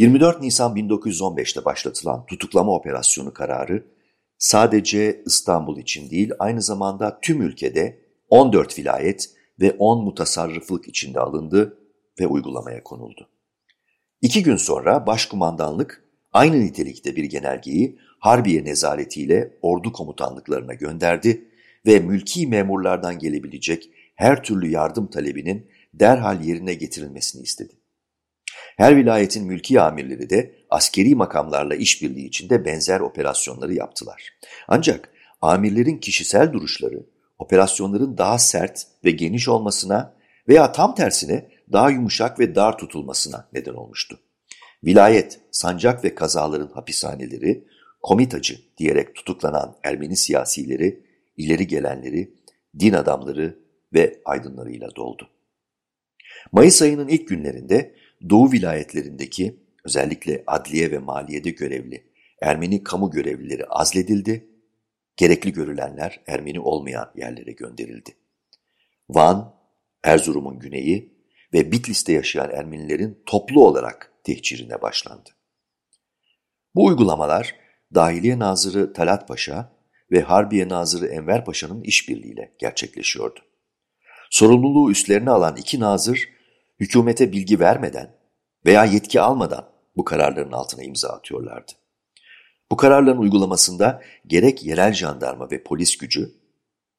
24 0.00 0.40
Nisan 0.40 0.76
1915'te 0.76 1.64
başlatılan 1.64 2.26
tutuklama 2.26 2.72
operasyonu 2.72 3.32
kararı 3.32 3.95
sadece 4.38 5.22
İstanbul 5.26 5.78
için 5.78 6.10
değil 6.10 6.30
aynı 6.38 6.62
zamanda 6.62 7.20
tüm 7.20 7.42
ülkede 7.42 7.98
14 8.28 8.78
vilayet 8.78 9.30
ve 9.60 9.72
10 9.78 10.04
mutasarrıflık 10.04 10.88
içinde 10.88 11.20
alındı 11.20 11.78
ve 12.20 12.26
uygulamaya 12.26 12.82
konuldu. 12.82 13.28
İki 14.22 14.42
gün 14.42 14.56
sonra 14.56 15.06
Başkumandanlık 15.06 16.04
aynı 16.32 16.60
nitelikte 16.60 17.16
bir 17.16 17.24
genelgeyi 17.24 17.98
Harbiye 18.18 18.64
nezaretiyle 18.64 19.58
ordu 19.62 19.92
komutanlıklarına 19.92 20.74
gönderdi 20.74 21.48
ve 21.86 21.98
mülki 21.98 22.46
memurlardan 22.46 23.18
gelebilecek 23.18 23.90
her 24.14 24.42
türlü 24.42 24.70
yardım 24.70 25.06
talebinin 25.06 25.70
derhal 25.94 26.44
yerine 26.44 26.74
getirilmesini 26.74 27.42
istedi. 27.42 27.72
Her 28.76 28.96
vilayetin 28.96 29.46
mülki 29.46 29.80
amirleri 29.80 30.30
de 30.30 30.54
askeri 30.76 31.14
makamlarla 31.14 31.74
işbirliği 31.74 32.26
içinde 32.26 32.64
benzer 32.64 33.00
operasyonları 33.00 33.74
yaptılar. 33.74 34.22
Ancak 34.68 35.10
amirlerin 35.40 35.98
kişisel 35.98 36.52
duruşları 36.52 37.06
operasyonların 37.38 38.18
daha 38.18 38.38
sert 38.38 38.86
ve 39.04 39.10
geniş 39.10 39.48
olmasına 39.48 40.14
veya 40.48 40.72
tam 40.72 40.94
tersine 40.94 41.48
daha 41.72 41.90
yumuşak 41.90 42.40
ve 42.40 42.54
dar 42.54 42.78
tutulmasına 42.78 43.48
neden 43.52 43.74
olmuştu. 43.74 44.20
Vilayet, 44.84 45.40
sancak 45.50 46.04
ve 46.04 46.14
kazaların 46.14 46.70
hapishaneleri, 46.74 47.66
komitacı 48.02 48.58
diyerek 48.78 49.14
tutuklanan 49.14 49.76
Ermeni 49.82 50.16
siyasileri, 50.16 51.06
ileri 51.36 51.66
gelenleri, 51.66 52.34
din 52.78 52.92
adamları 52.92 53.58
ve 53.94 54.20
aydınlarıyla 54.24 54.88
doldu. 54.96 55.28
Mayıs 56.52 56.82
ayının 56.82 57.08
ilk 57.08 57.28
günlerinde 57.28 57.94
Doğu 58.30 58.52
vilayetlerindeki 58.52 59.65
özellikle 59.86 60.44
adliye 60.46 60.90
ve 60.90 60.98
maliyede 60.98 61.50
görevli 61.50 62.06
Ermeni 62.42 62.82
kamu 62.82 63.10
görevlileri 63.10 63.66
azledildi, 63.66 64.48
gerekli 65.16 65.52
görülenler 65.52 66.20
Ermeni 66.26 66.60
olmayan 66.60 67.12
yerlere 67.16 67.52
gönderildi. 67.52 68.16
Van, 69.08 69.54
Erzurum'un 70.04 70.58
güneyi 70.58 71.16
ve 71.52 71.72
Bitlis'te 71.72 72.12
yaşayan 72.12 72.50
Ermenilerin 72.50 73.22
toplu 73.26 73.66
olarak 73.66 74.12
tehcirine 74.24 74.82
başlandı. 74.82 75.30
Bu 76.74 76.84
uygulamalar 76.84 77.54
Dahiliye 77.94 78.38
Nazırı 78.38 78.92
Talat 78.92 79.28
Paşa 79.28 79.72
ve 80.10 80.20
Harbiye 80.20 80.68
Nazırı 80.68 81.06
Enver 81.06 81.44
Paşa'nın 81.44 81.82
işbirliğiyle 81.82 82.56
gerçekleşiyordu. 82.58 83.40
Sorumluluğu 84.30 84.90
üstlerine 84.90 85.30
alan 85.30 85.56
iki 85.56 85.80
nazır 85.80 86.28
hükümete 86.80 87.32
bilgi 87.32 87.60
vermeden 87.60 88.16
veya 88.66 88.84
yetki 88.84 89.20
almadan 89.20 89.75
bu 89.96 90.04
kararların 90.04 90.52
altına 90.52 90.82
imza 90.82 91.08
atıyorlardı. 91.08 91.72
Bu 92.70 92.76
kararların 92.76 93.18
uygulamasında 93.18 94.02
gerek 94.26 94.64
yerel 94.64 94.92
jandarma 94.92 95.50
ve 95.50 95.62
polis 95.62 95.98
gücü, 95.98 96.34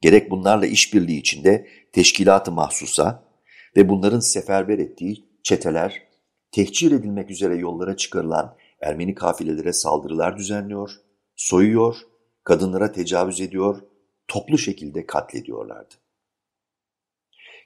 gerek 0.02 0.32
bunlarla 0.32 0.66
işbirliği 0.66 1.20
içinde 1.20 1.68
teşkilatı 1.92 2.52
mahsusa 2.52 3.24
ve 3.76 3.90
bunların 3.90 4.20
seferber 4.20 4.80
ettiği 4.80 5.26
çeteler, 5.44 6.02
tehcir 6.52 6.92
edilmek 6.92 7.32
üzere 7.32 7.56
yollara 7.56 7.98
çıkarılan 7.98 8.58
Ermeni 8.82 9.16
kafilelere 9.16 9.74
saldırılar 9.74 10.38
düzenliyor, 10.38 10.92
soyuyor, 11.36 11.96
kadınlara 12.44 12.92
tecavüz 12.92 13.42
ediyor, 13.42 13.82
toplu 14.28 14.58
şekilde 14.58 15.06
katlediyorlardı. 15.06 15.96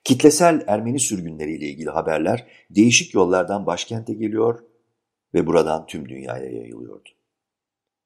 Kitlesel 0.03 0.63
Ermeni 0.67 0.99
sürgünleriyle 0.99 1.65
ilgili 1.65 1.89
haberler 1.89 2.47
değişik 2.69 3.13
yollardan 3.13 3.65
başkente 3.65 4.13
geliyor 4.13 4.63
ve 5.33 5.47
buradan 5.47 5.85
tüm 5.85 6.09
dünyaya 6.09 6.51
yayılıyordu. 6.51 7.09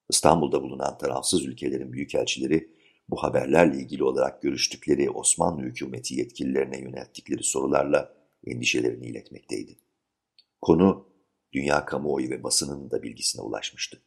İstanbul'da 0.10 0.64
bulunan 0.64 0.98
tarafsız 0.98 1.46
ülkelerin 1.46 1.94
büyükelçileri 1.94 2.76
bu 3.10 3.24
haberlerle 3.24 3.78
ilgili 3.78 4.04
olarak 4.04 4.42
görüştükleri 4.42 5.10
Osmanlı 5.10 5.62
hükümeti 5.62 6.16
yetkililerine 6.16 6.80
yönelttikleri 6.80 7.44
sorularla 7.44 8.14
endişelerini 8.48 9.06
iletmekteydi. 9.06 9.78
Konu 10.62 11.10
dünya 11.54 11.86
kamuoyu 11.86 12.30
ve 12.30 12.44
basının 12.44 12.92
da 12.92 13.04
bilgisine 13.04 13.42
ulaşmıştı. 13.42 14.02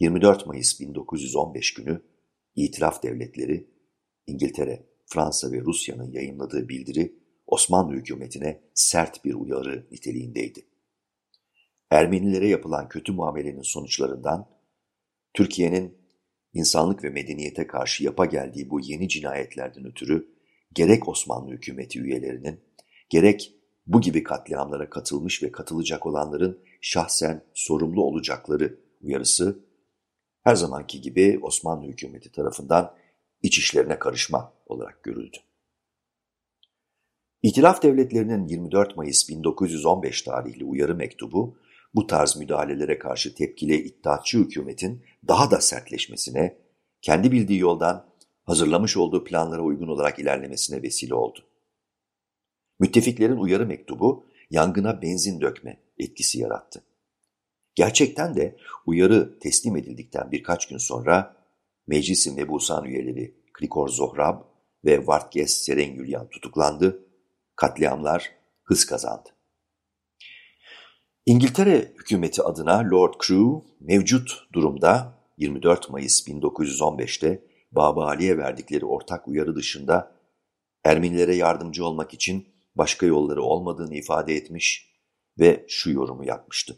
24 0.00 0.46
Mayıs 0.46 0.80
1915 0.80 1.74
günü 1.74 2.02
itiraf 2.54 3.02
devletleri 3.02 3.70
İngiltere, 4.26 4.86
Fransa 5.06 5.52
ve 5.52 5.60
Rusya'nın 5.60 6.12
yayınladığı 6.12 6.68
bildiri 6.68 7.18
Osmanlı 7.46 7.94
hükümetine 7.94 8.60
sert 8.74 9.24
bir 9.24 9.34
uyarı 9.34 9.86
niteliğindeydi. 9.90 10.66
Ermenilere 11.90 12.48
yapılan 12.48 12.88
kötü 12.88 13.12
muamelenin 13.12 13.62
sonuçlarından 13.62 14.48
Türkiye'nin 15.34 15.98
insanlık 16.52 17.04
ve 17.04 17.10
medeniyete 17.10 17.66
karşı 17.66 18.04
yapa 18.04 18.24
geldiği 18.24 18.70
bu 18.70 18.80
yeni 18.80 19.08
cinayetlerden 19.08 19.86
ötürü 19.86 20.28
gerek 20.74 21.08
Osmanlı 21.08 21.50
hükümeti 21.50 22.00
üyelerinin 22.00 22.60
gerek 23.08 23.54
bu 23.86 24.00
gibi 24.00 24.22
katliamlara 24.22 24.90
katılmış 24.90 25.42
ve 25.42 25.52
katılacak 25.52 26.06
olanların 26.06 26.60
şahsen 26.80 27.44
sorumlu 27.54 28.02
olacakları 28.02 28.80
uyarısı 29.00 29.64
her 30.44 30.54
zamanki 30.54 31.00
gibi 31.00 31.38
Osmanlı 31.42 31.86
hükümeti 31.86 32.32
tarafından 32.32 32.94
iç 33.42 33.58
işlerine 33.58 33.98
karışma 33.98 34.52
olarak 34.66 35.02
görüldü. 35.02 35.36
İtilaf 37.42 37.82
devletlerinin 37.82 38.48
24 38.48 38.96
Mayıs 38.96 39.28
1915 39.28 40.22
tarihli 40.22 40.64
uyarı 40.64 40.94
mektubu 40.94 41.58
bu 41.94 42.06
tarz 42.06 42.36
müdahalelere 42.36 42.98
karşı 42.98 43.34
tepkili 43.34 43.76
iddiatçı 43.76 44.38
hükümetin 44.38 45.04
daha 45.28 45.50
da 45.50 45.60
sertleşmesine, 45.60 46.58
kendi 47.02 47.32
bildiği 47.32 47.58
yoldan 47.58 48.08
hazırlamış 48.44 48.96
olduğu 48.96 49.24
planlara 49.24 49.62
uygun 49.62 49.88
olarak 49.88 50.18
ilerlemesine 50.18 50.82
vesile 50.82 51.14
oldu. 51.14 51.38
Müttefiklerin 52.80 53.36
uyarı 53.36 53.66
mektubu 53.66 54.26
yangına 54.50 55.02
benzin 55.02 55.40
dökme 55.40 55.80
etkisi 55.98 56.38
yarattı. 56.38 56.84
Gerçekten 57.74 58.36
de 58.36 58.56
uyarı 58.86 59.38
teslim 59.38 59.76
edildikten 59.76 60.30
birkaç 60.30 60.68
gün 60.68 60.78
sonra 60.78 61.36
Meclis-i 61.86 62.30
Mebusan 62.30 62.84
üyeleri 62.84 63.34
Krikor 63.52 63.88
Zohrab 63.88 64.40
ve 64.84 65.06
Vartges 65.06 65.64
Serengülyan 65.64 66.28
tutuklandı, 66.28 67.06
katliamlar 67.56 68.32
hız 68.62 68.86
kazandı. 68.86 69.37
İngiltere 71.28 71.92
hükümeti 71.98 72.42
adına 72.42 72.90
Lord 72.90 73.14
Crewe 73.26 73.66
mevcut 73.80 74.46
durumda 74.52 75.14
24 75.38 75.90
Mayıs 75.90 76.28
1915'te 76.28 77.42
Baba 77.72 78.06
Ali'ye 78.06 78.38
verdikleri 78.38 78.84
ortak 78.84 79.28
uyarı 79.28 79.56
dışında 79.56 80.12
Ermenilere 80.84 81.36
yardımcı 81.36 81.86
olmak 81.86 82.14
için 82.14 82.48
başka 82.76 83.06
yolları 83.06 83.42
olmadığını 83.42 83.94
ifade 83.94 84.34
etmiş 84.34 84.94
ve 85.38 85.64
şu 85.68 85.90
yorumu 85.90 86.24
yapmıştı. 86.24 86.76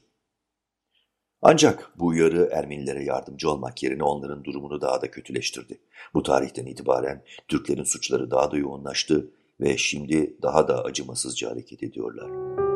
Ancak 1.42 1.92
bu 1.98 2.06
uyarı 2.06 2.48
Ermenilere 2.52 3.04
yardımcı 3.04 3.50
olmak 3.50 3.82
yerine 3.82 4.02
onların 4.02 4.44
durumunu 4.44 4.80
daha 4.80 5.02
da 5.02 5.10
kötüleştirdi. 5.10 5.80
Bu 6.14 6.22
tarihten 6.22 6.66
itibaren 6.66 7.24
Türklerin 7.48 7.84
suçları 7.84 8.30
daha 8.30 8.50
da 8.50 8.56
yoğunlaştı 8.56 9.30
ve 9.60 9.76
şimdi 9.76 10.36
daha 10.42 10.68
da 10.68 10.84
acımasızca 10.84 11.50
hareket 11.50 11.82
ediyorlar. 11.82 12.69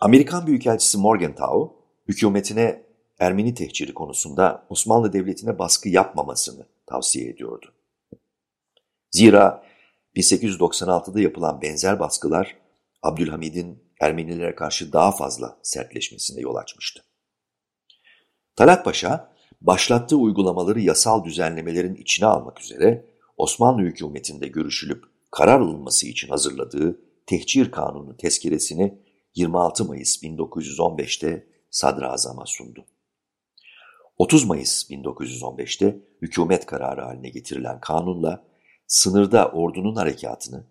Amerikan 0.00 0.46
Büyükelçisi 0.46 0.98
Morgenthau, 0.98 1.76
hükümetine 2.08 2.88
Ermeni 3.18 3.54
tehciri 3.54 3.94
konusunda 3.94 4.66
Osmanlı 4.68 5.12
Devleti'ne 5.12 5.58
baskı 5.58 5.88
yapmamasını 5.88 6.66
tavsiye 6.86 7.28
ediyordu. 7.28 7.74
Zira 9.10 9.64
1896'da 10.16 11.20
yapılan 11.20 11.62
benzer 11.62 12.00
baskılar 12.00 12.56
Abdülhamid'in 13.02 13.88
Ermenilere 14.00 14.54
karşı 14.54 14.92
daha 14.92 15.12
fazla 15.12 15.58
sertleşmesine 15.62 16.40
yol 16.40 16.54
açmıştı. 16.54 17.04
Talat 18.56 18.84
Paşa, 18.84 19.32
başlattığı 19.60 20.16
uygulamaları 20.16 20.80
yasal 20.80 21.24
düzenlemelerin 21.24 21.94
içine 21.94 22.26
almak 22.26 22.60
üzere 22.60 23.06
Osmanlı 23.36 23.82
hükümetinde 23.82 24.48
görüşülüp 24.48 25.04
karar 25.30 25.60
alınması 25.60 26.06
için 26.06 26.28
hazırladığı 26.28 27.00
tehcir 27.26 27.70
kanunu 27.70 28.16
tezkeresini 28.16 28.98
26 29.38 29.84
Mayıs 29.84 30.22
1915'te 30.22 31.46
sadrazama 31.70 32.46
sundu. 32.46 32.86
30 34.16 34.44
Mayıs 34.44 34.90
1915'te 34.90 35.96
hükümet 36.22 36.66
kararı 36.66 37.00
haline 37.00 37.28
getirilen 37.28 37.80
kanunla 37.80 38.44
sınırda 38.86 39.50
ordunun 39.50 39.96
harekatını 39.96 40.66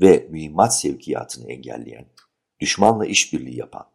ve 0.00 0.28
mühimmat 0.30 0.80
sevkiyatını 0.80 1.52
engelleyen, 1.52 2.06
düşmanla 2.60 3.06
işbirliği 3.06 3.56
yapan, 3.56 3.86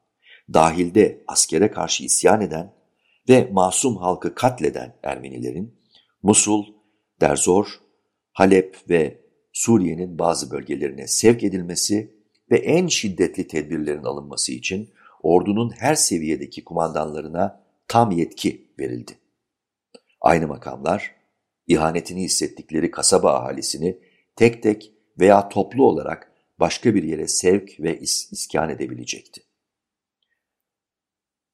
dahilde 0.54 1.24
askere 1.28 1.72
karşı 1.72 2.04
isyan 2.04 2.42
eden 2.42 2.74
ve 3.30 3.50
masum 3.52 3.98
halkı 3.98 4.36
katleden 4.36 4.96
Ermenilerin 5.04 5.80
Musul, 6.24 6.66
Derzor, 7.22 7.80
Halep 8.32 8.90
ve 8.90 9.22
Suriye'nin 9.54 10.20
bazı 10.20 10.52
bölgelerine 10.52 11.08
sevk 11.08 11.44
edilmesi 11.44 12.13
ve 12.52 12.58
en 12.58 12.88
şiddetli 12.88 13.48
tedbirlerin 13.48 14.04
alınması 14.04 14.52
için 14.52 14.90
ordunun 15.24 15.70
her 15.70 15.96
seviyedeki 15.96 16.64
kumandanlarına 16.64 17.64
tam 17.88 18.12
yetki 18.12 18.68
verildi. 18.80 19.18
Aynı 20.22 20.48
makamlar, 20.48 21.16
ihanetini 21.68 22.24
hissettikleri 22.24 22.92
kasaba 22.92 23.34
ahalisini 23.34 24.00
tek 24.36 24.64
tek 24.64 24.94
veya 25.20 25.50
toplu 25.50 25.86
olarak 25.86 26.32
başka 26.60 26.96
bir 26.96 27.04
yere 27.04 27.28
sevk 27.28 27.80
ve 27.80 28.00
is 28.00 28.32
iskan 28.32 28.70
edebilecekti. 28.70 29.42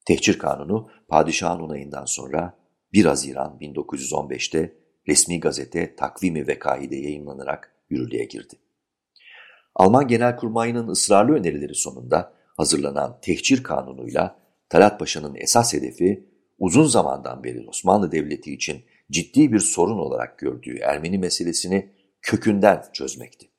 Tehcir 0.06 0.40
Kanunu, 0.40 0.90
padişahın 1.08 1.60
onayından 1.60 2.06
sonra 2.06 2.60
1 2.94 3.06
Haziran 3.06 3.58
1915'te 3.62 4.76
resmi 5.08 5.40
gazete 5.40 5.96
Takvimi 5.96 6.48
Vekai'de 6.48 6.96
yayınlanarak 6.96 7.76
yürürlüğe 7.90 8.26
girdi. 8.26 8.56
Alman 9.76 10.08
Genelkurmayı'nın 10.08 10.88
ısrarlı 10.88 11.34
önerileri 11.34 11.76
sonunda 11.76 12.34
hazırlanan 12.58 13.20
tehcir 13.22 13.64
kanunuyla 13.64 14.40
Talat 14.70 15.00
Paşa'nın 15.00 15.36
esas 15.36 15.74
hedefi 15.74 16.30
uzun 16.60 16.84
zamandan 16.84 17.44
beri 17.44 17.66
Osmanlı 17.68 18.12
Devleti 18.12 18.54
için 18.54 18.84
ciddi 19.12 19.52
bir 19.52 19.60
sorun 19.60 19.98
olarak 19.98 20.38
gördüğü 20.38 20.78
Ermeni 20.78 21.18
meselesini 21.18 21.92
kökünden 22.22 22.84
çözmekti. 22.94 23.50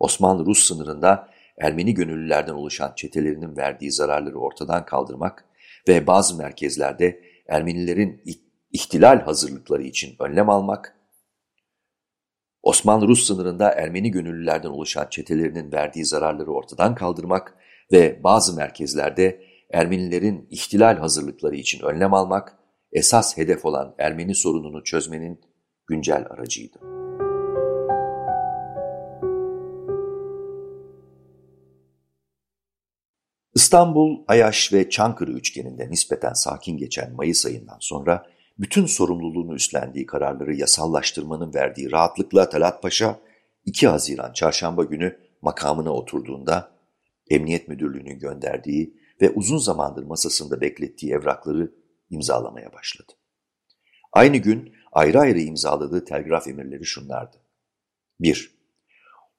Osmanlı-Rus 0.00 0.66
sınırında 0.66 1.28
Ermeni 1.58 1.94
gönüllülerden 1.94 2.52
oluşan 2.52 2.92
çetelerinin 2.96 3.56
verdiği 3.56 3.92
zararları 3.92 4.38
ortadan 4.38 4.84
kaldırmak 4.84 5.44
ve 5.88 6.06
bazı 6.06 6.36
merkezlerde 6.36 7.20
Ermenilerin 7.48 8.22
ihtilal 8.72 9.20
hazırlıkları 9.20 9.82
için 9.82 10.16
önlem 10.20 10.50
almak, 10.50 10.96
Osmanlı-Rus 12.64 13.26
sınırında 13.26 13.70
Ermeni 13.70 14.10
gönüllülerden 14.10 14.68
oluşan 14.68 15.06
çetelerinin 15.10 15.72
verdiği 15.72 16.04
zararları 16.04 16.52
ortadan 16.52 16.94
kaldırmak 16.94 17.56
ve 17.92 18.20
bazı 18.24 18.56
merkezlerde 18.56 19.40
Ermenilerin 19.72 20.48
ihtilal 20.50 20.96
hazırlıkları 20.96 21.56
için 21.56 21.84
önlem 21.84 22.14
almak, 22.14 22.58
esas 22.92 23.36
hedef 23.36 23.64
olan 23.64 23.94
Ermeni 23.98 24.34
sorununu 24.34 24.84
çözmenin 24.84 25.40
güncel 25.86 26.26
aracıydı. 26.30 26.78
İstanbul, 33.54 34.24
Ayaş 34.28 34.72
ve 34.72 34.90
Çankırı 34.90 35.32
üçgeninde 35.32 35.90
nispeten 35.90 36.32
sakin 36.32 36.76
geçen 36.76 37.12
Mayıs 37.12 37.46
ayından 37.46 37.78
sonra 37.80 38.26
bütün 38.58 38.86
sorumluluğunu 38.86 39.54
üstlendiği 39.54 40.06
kararları 40.06 40.54
yasallaştırmanın 40.54 41.54
verdiği 41.54 41.92
rahatlıkla 41.92 42.48
Talat 42.48 42.82
Paşa 42.82 43.20
2 43.64 43.88
Haziran 43.88 44.32
çarşamba 44.32 44.84
günü 44.84 45.18
makamına 45.42 45.92
oturduğunda 45.92 46.70
Emniyet 47.30 47.68
Müdürlüğü'nün 47.68 48.18
gönderdiği 48.18 48.96
ve 49.20 49.30
uzun 49.30 49.58
zamandır 49.58 50.02
masasında 50.02 50.60
beklettiği 50.60 51.12
evrakları 51.12 51.74
imzalamaya 52.10 52.72
başladı. 52.72 53.12
Aynı 54.12 54.36
gün 54.36 54.74
ayrı 54.92 55.20
ayrı 55.20 55.40
imzaladığı 55.40 56.04
telgraf 56.04 56.48
emirleri 56.48 56.84
şunlardı. 56.84 57.36
1. 58.20 58.54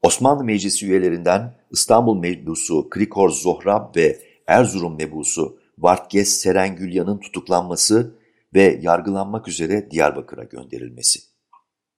Osmanlı 0.02 0.44
Meclisi 0.44 0.86
üyelerinden 0.86 1.56
İstanbul 1.72 2.20
Mebusu 2.20 2.90
Krikor 2.90 3.30
Zohrab 3.30 3.96
ve 3.96 4.20
Erzurum 4.48 4.98
Mebusu 4.98 5.60
Vartges 5.78 6.30
Serengülyan'ın 6.30 7.20
tutuklanması 7.20 8.16
ve 8.56 8.80
yargılanmak 8.82 9.48
üzere 9.48 9.92
Diyarbakır'a 9.92 10.44
gönderilmesi. 10.44 11.20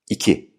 2. 0.10 0.52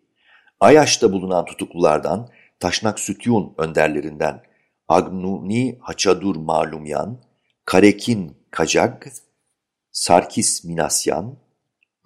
Ayaş'ta 0.61 1.13
bulunan 1.13 1.45
tutuklulardan 1.45 2.29
Taşnak 2.61 3.01
Sütyun 3.01 3.55
önderlerinden 3.59 4.43
Agnuni 4.89 5.79
Haçadur 5.81 6.37
Malumyan, 6.37 7.23
Karekin 7.65 8.37
Kacag, 8.51 9.03
Sarkis 9.93 10.65
Minasyan, 10.65 11.39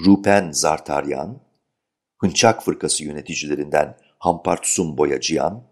Rupen 0.06 0.50
Zartaryan, 0.50 1.40
Hınçak 2.18 2.64
Fırkası 2.64 3.04
yöneticilerinden 3.04 3.96
Hampartsum 4.18 4.96
Boyacıyan, 4.98 5.64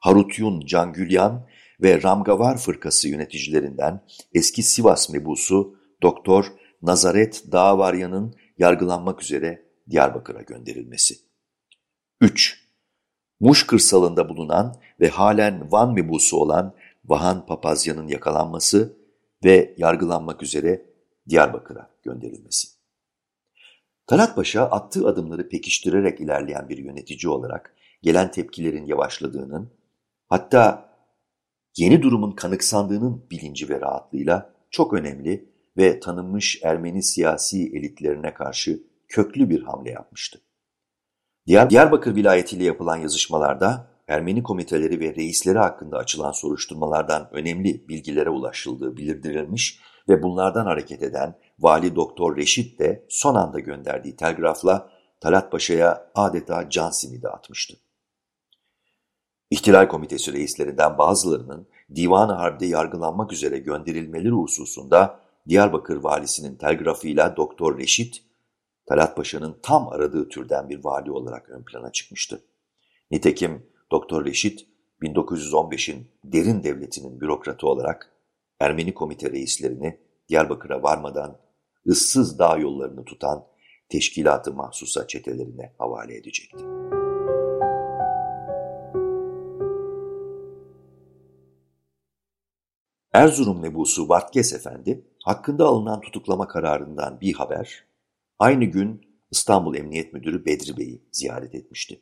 Harutyun 0.00 0.66
Cangülyan 0.66 1.46
ve 1.82 2.02
Ramgavar 2.02 2.58
Fırkası 2.58 3.08
yöneticilerinden 3.08 4.04
eski 4.34 4.62
Sivas 4.62 5.10
mebusu 5.10 5.76
Doktor 6.02 6.44
Nazaret 6.84 7.52
Dağvaryan'ın 7.52 8.34
yargılanmak 8.58 9.22
üzere 9.22 9.64
Diyarbakır'a 9.90 10.42
gönderilmesi. 10.42 11.14
3. 12.20 12.64
Muş 13.40 13.66
kırsalında 13.66 14.28
bulunan 14.28 14.76
ve 15.00 15.08
halen 15.08 15.72
Van 15.72 15.94
mebusu 15.94 16.36
olan 16.36 16.74
Vahan 17.04 17.46
Papazyan'ın 17.46 18.08
yakalanması 18.08 18.96
ve 19.44 19.74
yargılanmak 19.78 20.42
üzere 20.42 20.86
Diyarbakır'a 21.28 21.90
gönderilmesi. 22.02 22.68
Talat 24.06 24.36
Paşa 24.36 24.62
attığı 24.62 25.08
adımları 25.08 25.48
pekiştirerek 25.48 26.20
ilerleyen 26.20 26.68
bir 26.68 26.78
yönetici 26.78 27.32
olarak 27.32 27.76
gelen 28.02 28.30
tepkilerin 28.30 28.86
yavaşladığının, 28.86 29.70
hatta 30.28 30.90
yeni 31.76 32.02
durumun 32.02 32.32
kanıksandığının 32.32 33.26
bilinci 33.30 33.68
ve 33.68 33.80
rahatlığıyla 33.80 34.54
çok 34.70 34.92
önemli 34.92 35.53
ve 35.76 36.00
tanınmış 36.00 36.60
Ermeni 36.62 37.02
siyasi 37.02 37.66
elitlerine 37.66 38.34
karşı 38.34 38.82
köklü 39.08 39.50
bir 39.50 39.62
hamle 39.62 39.90
yapmıştı. 39.90 40.40
Diyarbakır 41.46 42.14
vilayetiyle 42.14 42.64
yapılan 42.64 42.96
yazışmalarda 42.96 43.94
Ermeni 44.08 44.42
komiteleri 44.42 45.00
ve 45.00 45.14
reisleri 45.14 45.58
hakkında 45.58 45.98
açılan 45.98 46.32
soruşturmalardan 46.32 47.28
önemli 47.32 47.88
bilgilere 47.88 48.30
ulaşıldığı 48.30 48.96
bildirilmiş 48.96 49.80
ve 50.08 50.22
bunlardan 50.22 50.66
hareket 50.66 51.02
eden 51.02 51.38
Vali 51.58 51.96
Doktor 51.96 52.36
Reşit 52.36 52.78
de 52.78 53.06
son 53.08 53.34
anda 53.34 53.60
gönderdiği 53.60 54.16
telgrafla 54.16 54.90
Talat 55.20 55.52
Paşa'ya 55.52 56.10
adeta 56.14 56.70
can 56.70 56.90
simidi 56.90 57.28
atmıştı. 57.28 57.76
İhtilal 59.50 59.88
Komitesi 59.88 60.32
reislerinden 60.32 60.98
bazılarının 60.98 61.68
Divan-ı 61.94 62.32
Harp'te 62.32 62.66
yargılanmak 62.66 63.32
üzere 63.32 63.58
gönderilmeleri 63.58 64.30
hususunda 64.30 65.23
Diyarbakır 65.48 65.96
valisinin 65.96 66.56
telgrafıyla 66.56 67.36
Doktor 67.36 67.78
Reşit, 67.78 68.22
Talat 68.86 69.16
Paşa'nın 69.16 69.58
tam 69.62 69.88
aradığı 69.88 70.28
türden 70.28 70.68
bir 70.68 70.84
vali 70.84 71.10
olarak 71.10 71.50
ön 71.50 71.64
plana 71.64 71.92
çıkmıştı. 71.92 72.44
Nitekim 73.10 73.66
Doktor 73.90 74.24
Reşit, 74.24 74.66
1915'in 75.02 76.06
derin 76.24 76.62
devletinin 76.62 77.20
bürokratı 77.20 77.66
olarak 77.66 78.10
Ermeni 78.60 78.94
komite 78.94 79.30
reislerini 79.30 80.00
Diyarbakır'a 80.28 80.82
varmadan 80.82 81.38
ıssız 81.86 82.38
dağ 82.38 82.56
yollarını 82.56 83.04
tutan 83.04 83.46
teşkilatı 83.88 84.52
mahsusa 84.52 85.06
çetelerine 85.06 85.74
havale 85.78 86.16
edecekti. 86.16 86.64
Erzurum 93.12 93.60
mebusu 93.60 94.08
Vartkes 94.08 94.52
Efendi, 94.52 95.04
hakkında 95.24 95.66
alınan 95.66 96.00
tutuklama 96.00 96.48
kararından 96.48 97.20
bir 97.20 97.34
haber, 97.34 97.84
aynı 98.38 98.64
gün 98.64 99.00
İstanbul 99.30 99.74
Emniyet 99.74 100.12
Müdürü 100.12 100.46
Bedri 100.46 100.76
Bey'i 100.76 101.02
ziyaret 101.12 101.54
etmişti. 101.54 102.00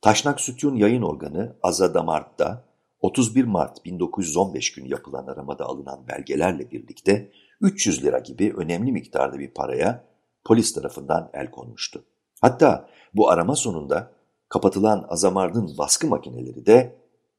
Taşnak 0.00 0.40
Sütun 0.40 0.76
yayın 0.76 1.02
organı 1.02 1.56
Azadamart'ta 1.62 2.64
31 3.00 3.44
Mart 3.44 3.84
1915 3.84 4.72
günü 4.72 4.88
yapılan 4.88 5.26
aramada 5.26 5.64
alınan 5.64 6.08
belgelerle 6.08 6.70
birlikte 6.70 7.32
300 7.60 8.04
lira 8.04 8.18
gibi 8.18 8.54
önemli 8.56 8.92
miktarda 8.92 9.38
bir 9.38 9.54
paraya 9.54 10.04
polis 10.44 10.72
tarafından 10.72 11.30
el 11.32 11.50
konmuştu. 11.50 12.04
Hatta 12.40 12.88
bu 13.14 13.30
arama 13.30 13.56
sonunda 13.56 14.12
kapatılan 14.48 15.06
Azamart'ın 15.08 15.78
baskı 15.78 16.06
makineleri 16.06 16.66
de 16.66 16.96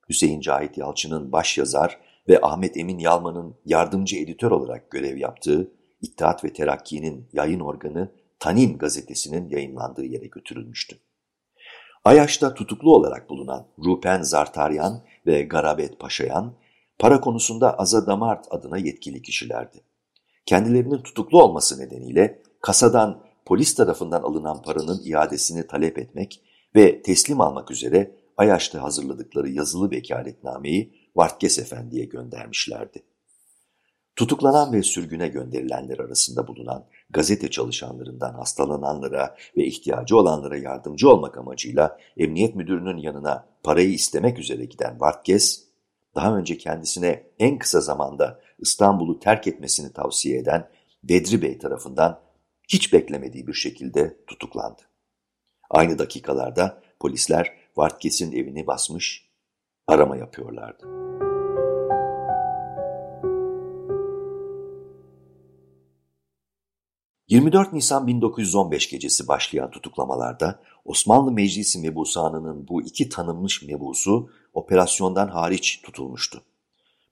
Hüseyin 0.10 0.42
Cahit 0.42 0.78
Yalçın'ın 0.78 1.32
baş 1.32 1.58
yazar 1.58 2.00
ve 2.30 2.42
Ahmet 2.42 2.78
Emin 2.78 3.00
Yalman'ın 3.00 3.56
yardımcı 3.66 4.18
editör 4.18 4.52
olarak 4.52 4.92
görev 4.92 5.18
yaptığı 5.18 5.72
İttihat 6.02 6.44
ve 6.44 6.54
Terakki'nin 6.54 7.30
yayın 7.34 7.60
organı 7.60 8.12
Tanin 8.40 8.78
gazetesinin 8.78 9.50
yayınlandığı 9.50 10.06
yere 10.06 10.28
götürülmüştü. 10.28 10.98
Ayaş'ta 12.06 12.54
tutuklu 12.54 12.96
olarak 12.96 13.30
bulunan 13.30 13.68
Rupen 13.86 14.22
Zartaryan 14.22 15.04
ve 15.26 15.44
Garabet 15.44 16.00
Paşayan, 16.00 16.54
para 17.00 17.22
konusunda 17.22 17.74
Azadamart 17.80 18.48
adına 18.52 18.78
yetkili 18.78 19.22
kişilerdi. 19.22 19.84
Kendilerinin 20.46 21.02
tutuklu 21.04 21.44
olması 21.44 21.80
nedeniyle 21.80 22.42
kasadan 22.62 23.24
polis 23.46 23.76
tarafından 23.76 24.24
alınan 24.24 24.62
paranın 24.62 25.02
iadesini 25.06 25.68
talep 25.68 25.98
etmek 25.98 26.42
ve 26.76 27.02
teslim 27.02 27.42
almak 27.42 27.72
üzere 27.72 28.16
Ayaş'ta 28.38 28.84
hazırladıkları 28.84 29.50
yazılı 29.50 29.92
vekaletnameyi 29.92 30.99
Vartkes 31.20 31.60
Efendi'ye 31.60 32.06
göndermişlerdi. 32.06 33.04
Tutuklanan 34.16 34.74
ve 34.74 34.84
sürgüne 34.84 35.28
gönderilenler 35.28 36.00
arasında 36.00 36.48
bulunan 36.48 36.86
gazete 37.10 37.50
çalışanlarından 37.50 38.34
hastalananlara 38.34 39.36
ve 39.58 39.66
ihtiyacı 39.66 40.18
olanlara 40.18 40.58
yardımcı 40.58 41.10
olmak 41.10 41.38
amacıyla 41.38 41.98
emniyet 42.18 42.56
müdürünün 42.56 42.98
yanına 42.98 43.48
parayı 43.64 43.90
istemek 43.90 44.40
üzere 44.40 44.66
giden 44.66 45.00
Vartkes, 45.00 45.64
daha 46.16 46.38
önce 46.38 46.58
kendisine 46.58 47.24
en 47.40 47.58
kısa 47.58 47.82
zamanda 47.82 48.42
İstanbul'u 48.60 49.20
terk 49.20 49.48
etmesini 49.48 49.94
tavsiye 49.94 50.40
eden 50.40 50.70
Bedri 51.04 51.42
Bey 51.42 51.58
tarafından 51.58 52.20
hiç 52.68 52.94
beklemediği 52.94 53.48
bir 53.48 53.54
şekilde 53.54 54.18
tutuklandı. 54.28 54.82
Aynı 55.70 56.00
dakikalarda 56.00 56.82
polisler 57.00 57.54
Vartkes'in 57.78 58.32
evini 58.32 58.68
basmış, 58.68 59.30
arama 59.88 60.18
yapıyorlardı. 60.18 61.09
24 67.30 67.74
Nisan 67.74 68.08
1915 68.08 68.90
gecesi 68.90 69.28
başlayan 69.28 69.72
tutuklamalarda 69.72 70.60
Osmanlı 70.86 71.32
Meclisi 71.32 71.80
Mebusanı'nın 71.80 72.68
bu 72.68 72.82
iki 72.82 73.10
tanınmış 73.10 73.64
mebusu 73.64 74.30
operasyondan 74.54 75.28
hariç 75.28 75.82
tutulmuştu. 75.82 76.44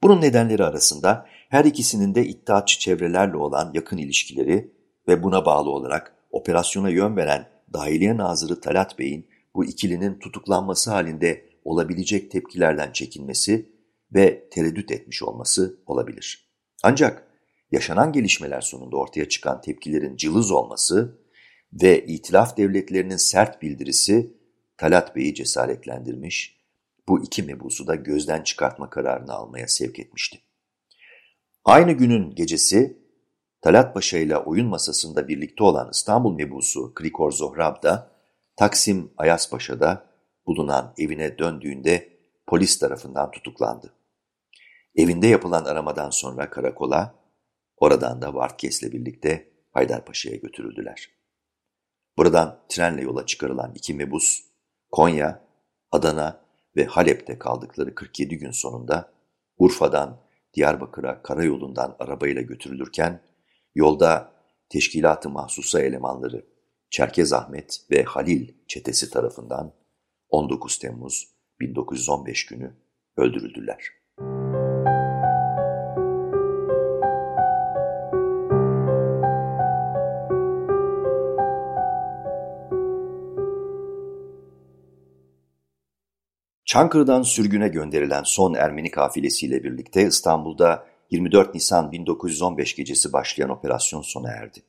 Bunun 0.04 0.22
nedenleri 0.22 0.64
arasında 0.64 1.26
her 1.50 1.66
ikisinin 1.66 2.16
de 2.16 2.26
iddiatçı 2.26 2.80
çevrelerle 2.80 3.38
olan 3.38 3.72
yakın 3.74 3.98
ilişkileri 3.98 4.74
ve 5.08 5.24
buna 5.24 5.46
bağlı 5.46 5.70
olarak 5.70 6.16
operasyona 6.32 6.90
yön 6.90 7.16
veren 7.16 7.50
Dahiliye 7.74 8.18
Nazırı 8.18 8.62
Talat 8.62 9.00
Bey'in 9.00 9.28
bu 9.56 9.66
ikilinin 9.66 10.20
tutuklanması 10.20 10.92
halinde 10.92 11.50
olabilecek 11.64 12.32
tepkilerden 12.32 12.92
çekinmesi 12.92 13.72
ve 14.14 14.50
tereddüt 14.50 14.92
etmiş 14.92 15.24
olması 15.24 15.80
olabilir. 15.86 16.48
Ancak 16.84 17.27
yaşanan 17.72 18.12
gelişmeler 18.12 18.62
sonunda 18.62 18.98
ortaya 18.98 19.30
çıkan 19.30 19.62
tepkilerin 19.62 20.16
cılız 20.16 20.52
olması 20.52 21.20
ve 21.74 22.06
itilaf 22.06 22.58
devletlerinin 22.58 23.18
sert 23.18 23.62
bildirisi 23.62 24.38
Talat 24.78 25.16
Bey'i 25.16 25.36
cesaretlendirmiş, 25.36 26.58
bu 27.08 27.24
iki 27.24 27.44
mebusu 27.44 27.88
da 27.88 27.96
gözden 27.96 28.44
çıkartma 28.44 28.90
kararını 28.90 29.34
almaya 29.34 29.68
sevk 29.68 30.00
etmişti. 30.00 30.40
Aynı 31.66 31.92
günün 31.92 32.36
gecesi 32.36 32.98
Talat 33.62 33.94
Paşa 33.94 34.18
ile 34.18 34.38
oyun 34.38 34.68
masasında 34.68 35.28
birlikte 35.28 35.64
olan 35.64 35.90
İstanbul 35.92 36.34
mebusu 36.34 36.94
Krikor 36.94 37.32
Zohrab 37.32 37.84
da 37.84 38.12
Taksim 38.56 39.12
Ayaspaşa'da 39.18 40.06
bulunan 40.48 40.94
evine 40.98 41.38
döndüğünde 41.38 42.10
polis 42.48 42.80
tarafından 42.80 43.32
tutuklandı. 43.32 43.94
Evinde 44.96 45.28
yapılan 45.28 45.66
aramadan 45.66 46.10
sonra 46.10 46.50
karakola 46.50 47.16
Oradan 47.78 48.22
da 48.22 48.34
Vartkes'le 48.34 48.84
birlikte 48.84 49.52
Haydarpaşa'ya 49.72 50.36
götürüldüler. 50.36 51.10
Buradan 52.18 52.60
trenle 52.70 53.02
yola 53.02 53.26
çıkarılan 53.26 53.74
iki 53.76 53.94
mebus, 53.94 54.44
Konya, 54.92 55.48
Adana 55.92 56.42
ve 56.76 56.86
Halep'te 56.86 57.40
kaldıkları 57.40 57.96
47 57.96 58.38
gün 58.38 58.52
sonunda 58.52 59.14
Urfa'dan 59.58 60.22
Diyarbakır'a 60.54 61.24
karayolundan 61.24 61.96
arabayla 62.00 62.42
götürülürken 62.42 63.24
yolda 63.76 64.32
teşkilatı 64.70 65.30
mahsusa 65.30 65.82
elemanları 65.82 66.46
Çerkez 66.90 67.34
Ahmet 67.34 67.86
ve 67.92 68.04
Halil 68.04 68.54
çetesi 68.68 69.10
tarafından 69.10 69.74
19 70.30 70.80
Temmuz 70.80 71.28
1915 71.60 72.46
günü 72.46 72.76
öldürüldüler. 73.18 73.98
Çankırı'dan 86.78 87.22
sürgüne 87.22 87.68
gönderilen 87.68 88.24
son 88.24 88.54
Ermeni 88.54 88.92
kafilesiyle 88.92 89.64
birlikte 89.64 90.08
İstanbul'da 90.08 90.88
24 91.12 91.54
Nisan 91.54 91.92
1915 91.92 92.76
gecesi 92.76 93.14
başlayan 93.14 93.50
operasyon 93.50 94.02
sona 94.02 94.32
erdi. 94.32 94.60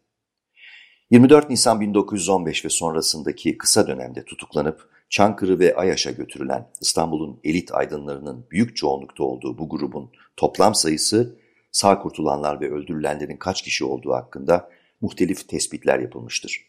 24 1.11 1.51
Nisan 1.51 1.81
1915 1.81 2.65
ve 2.65 2.69
sonrasındaki 2.69 3.59
kısa 3.59 3.87
dönemde 3.87 4.25
tutuklanıp 4.25 4.91
Çankırı 5.11 5.59
ve 5.59 5.77
Ayaş'a 5.77 6.11
götürülen 6.11 6.71
İstanbul'un 6.81 7.41
elit 7.45 7.75
aydınlarının 7.75 8.47
büyük 8.51 8.77
çoğunlukta 8.77 9.25
olduğu 9.25 9.59
bu 9.59 9.69
grubun 9.69 10.11
toplam 10.37 10.75
sayısı 10.75 11.39
sağ 11.73 11.99
kurtulanlar 11.99 12.61
ve 12.61 12.71
öldürülenlerin 12.71 13.37
kaç 13.37 13.63
kişi 13.63 13.85
olduğu 13.85 14.13
hakkında 14.13 14.71
muhtelif 15.01 15.49
tespitler 15.49 15.99
yapılmıştır. 15.99 16.65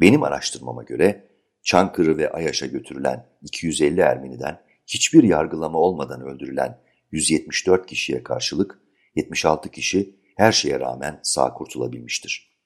Benim 0.00 0.22
araştırmama 0.22 0.82
göre 0.82 1.28
Çankırı 1.62 2.18
ve 2.18 2.32
Ayaş'a 2.32 2.66
götürülen 2.66 3.26
250 3.42 4.00
Ermeniden 4.00 4.65
hiçbir 4.86 5.22
yargılama 5.22 5.78
olmadan 5.78 6.20
öldürülen 6.20 6.80
174 7.12 7.86
kişiye 7.86 8.22
karşılık 8.22 8.80
76 9.14 9.70
kişi 9.70 10.16
her 10.36 10.52
şeye 10.52 10.80
rağmen 10.80 11.20
sağ 11.22 11.54
kurtulabilmiştir. 11.54 12.56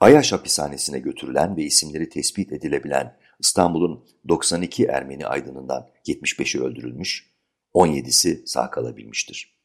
Ayaş 0.00 0.32
hapishanesine 0.32 0.98
götürülen 0.98 1.56
ve 1.56 1.62
isimleri 1.62 2.08
tespit 2.08 2.52
edilebilen 2.52 3.18
İstanbul'un 3.40 4.04
92 4.28 4.84
Ermeni 4.84 5.26
aydınından 5.26 5.88
75'i 6.06 6.60
öldürülmüş, 6.60 7.32
17'si 7.74 8.46
sağ 8.46 8.70
kalabilmiştir. 8.70 9.56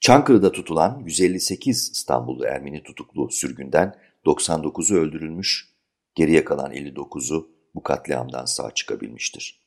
Çankırı'da 0.00 0.52
tutulan 0.52 1.02
158 1.04 1.90
İstanbullu 1.90 2.44
Ermeni 2.44 2.82
tutuklu 2.82 3.30
sürgünden 3.30 3.94
99'u 4.26 4.96
öldürülmüş, 4.96 5.68
geriye 6.14 6.44
kalan 6.44 6.72
59'u 6.72 7.50
bu 7.74 7.82
katliamdan 7.82 8.44
sağ 8.44 8.70
çıkabilmiştir. 8.70 9.59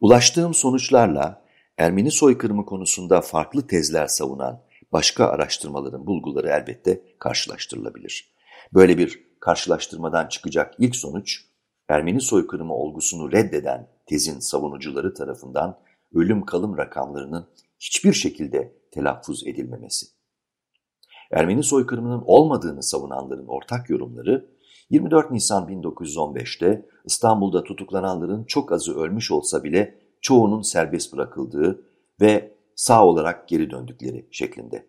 Ulaştığım 0.00 0.54
sonuçlarla 0.54 1.44
Ermeni 1.78 2.10
soykırımı 2.10 2.66
konusunda 2.66 3.20
farklı 3.20 3.66
tezler 3.66 4.06
savunan 4.06 4.62
başka 4.92 5.26
araştırmaların 5.26 6.06
bulguları 6.06 6.48
elbette 6.48 7.02
karşılaştırılabilir. 7.18 8.34
Böyle 8.74 8.98
bir 8.98 9.24
karşılaştırmadan 9.40 10.28
çıkacak 10.28 10.74
ilk 10.78 10.96
sonuç, 10.96 11.44
Ermeni 11.88 12.20
soykırımı 12.20 12.74
olgusunu 12.74 13.32
reddeden 13.32 13.88
tezin 14.06 14.40
savunucuları 14.40 15.14
tarafından 15.14 15.78
ölüm 16.14 16.44
kalım 16.44 16.78
rakamlarının 16.78 17.48
hiçbir 17.80 18.12
şekilde 18.12 18.76
telaffuz 18.90 19.46
edilmemesi. 19.46 20.06
Ermeni 21.30 21.62
soykırımının 21.62 22.22
olmadığını 22.26 22.82
savunanların 22.82 23.46
ortak 23.46 23.90
yorumları, 23.90 24.53
24 24.94 25.30
Nisan 25.30 25.68
1915'te 25.68 26.86
İstanbul'da 27.04 27.64
tutuklananların 27.64 28.44
çok 28.44 28.72
azı 28.72 28.94
ölmüş 28.94 29.30
olsa 29.30 29.64
bile 29.64 29.98
çoğunun 30.20 30.62
serbest 30.62 31.12
bırakıldığı 31.12 31.86
ve 32.20 32.54
sağ 32.74 33.06
olarak 33.06 33.48
geri 33.48 33.70
döndükleri 33.70 34.28
şeklinde. 34.30 34.86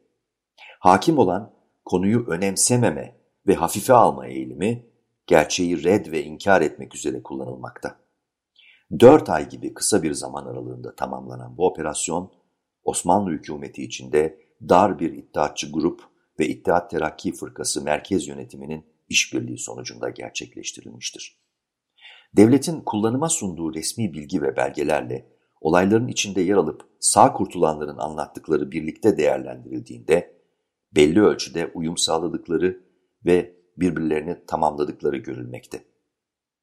Hakim 0.79 1.17
olan 1.17 1.53
konuyu 1.85 2.25
önemsememe 2.27 3.15
ve 3.47 3.55
hafife 3.55 3.93
alma 3.93 4.27
eğilimi 4.27 4.85
gerçeği 5.27 5.83
red 5.83 6.11
ve 6.11 6.23
inkar 6.23 6.61
etmek 6.61 6.95
üzere 6.95 7.23
kullanılmakta. 7.23 7.95
Dört 8.99 9.29
ay 9.29 9.49
gibi 9.49 9.73
kısa 9.73 10.03
bir 10.03 10.13
zaman 10.13 10.45
aralığında 10.45 10.95
tamamlanan 10.95 11.57
bu 11.57 11.67
operasyon, 11.67 12.31
Osmanlı 12.83 13.31
hükümeti 13.31 13.83
içinde 13.83 14.39
dar 14.61 14.99
bir 14.99 15.13
iddiatçı 15.13 15.71
grup 15.71 16.01
ve 16.39 16.47
İttihat 16.47 16.91
Terakki 16.91 17.31
Fırkası 17.31 17.83
merkez 17.83 18.27
yönetiminin 18.27 18.94
işbirliği 19.09 19.57
sonucunda 19.57 20.09
gerçekleştirilmiştir. 20.09 21.39
Devletin 22.37 22.81
kullanıma 22.81 23.29
sunduğu 23.29 23.73
resmi 23.73 24.13
bilgi 24.13 24.41
ve 24.41 24.55
belgelerle 24.55 25.31
olayların 25.61 26.07
içinde 26.07 26.41
yer 26.41 26.55
alıp 26.55 26.89
sağ 26.99 27.33
kurtulanların 27.33 27.97
anlattıkları 27.97 28.71
birlikte 28.71 29.17
değerlendirildiğinde 29.17 30.35
belli 30.95 31.21
ölçüde 31.21 31.71
uyum 31.73 31.97
sağladıkları 31.97 32.83
ve 33.25 33.55
birbirlerini 33.77 34.45
tamamladıkları 34.47 35.17
görülmekte. 35.17 35.85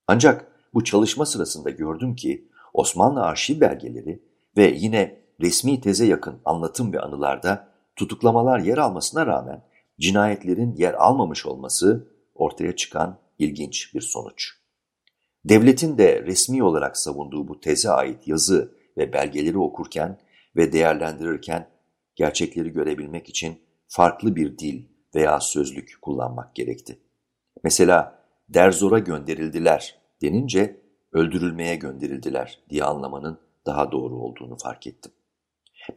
Ancak 0.06 0.52
bu 0.74 0.84
çalışma 0.84 1.26
sırasında 1.26 1.70
gördüm 1.70 2.14
ki 2.14 2.48
Osmanlı 2.72 3.22
arşiv 3.22 3.60
belgeleri 3.60 4.22
ve 4.56 4.74
yine 4.76 5.22
resmi 5.40 5.80
teze 5.80 6.06
yakın 6.06 6.40
anlatım 6.44 6.92
ve 6.92 7.00
anılarda 7.00 7.68
tutuklamalar 7.96 8.58
yer 8.58 8.78
almasına 8.78 9.26
rağmen 9.26 9.64
cinayetlerin 10.00 10.74
yer 10.76 10.94
almamış 10.94 11.46
olması 11.46 12.11
ortaya 12.34 12.76
çıkan 12.76 13.18
ilginç 13.38 13.94
bir 13.94 14.00
sonuç. 14.00 14.50
Devletin 15.44 15.98
de 15.98 16.22
resmi 16.22 16.62
olarak 16.62 16.96
savunduğu 16.96 17.48
bu 17.48 17.60
teze 17.60 17.90
ait 17.90 18.28
yazı 18.28 18.74
ve 18.96 19.12
belgeleri 19.12 19.58
okurken 19.58 20.18
ve 20.56 20.72
değerlendirirken 20.72 21.68
gerçekleri 22.14 22.72
görebilmek 22.72 23.28
için 23.28 23.58
farklı 23.88 24.36
bir 24.36 24.58
dil 24.58 24.84
veya 25.14 25.40
sözlük 25.40 25.98
kullanmak 26.02 26.54
gerekti. 26.54 26.98
Mesela 27.64 28.24
derzora 28.48 28.98
gönderildiler 28.98 29.98
denince 30.22 30.80
öldürülmeye 31.12 31.76
gönderildiler 31.76 32.58
diye 32.70 32.84
anlamanın 32.84 33.40
daha 33.66 33.92
doğru 33.92 34.14
olduğunu 34.14 34.56
fark 34.56 34.86
ettim. 34.86 35.12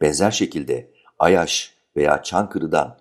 Benzer 0.00 0.30
şekilde 0.30 0.90
Ayaş 1.18 1.74
veya 1.96 2.22
Çankırı'dan 2.22 2.98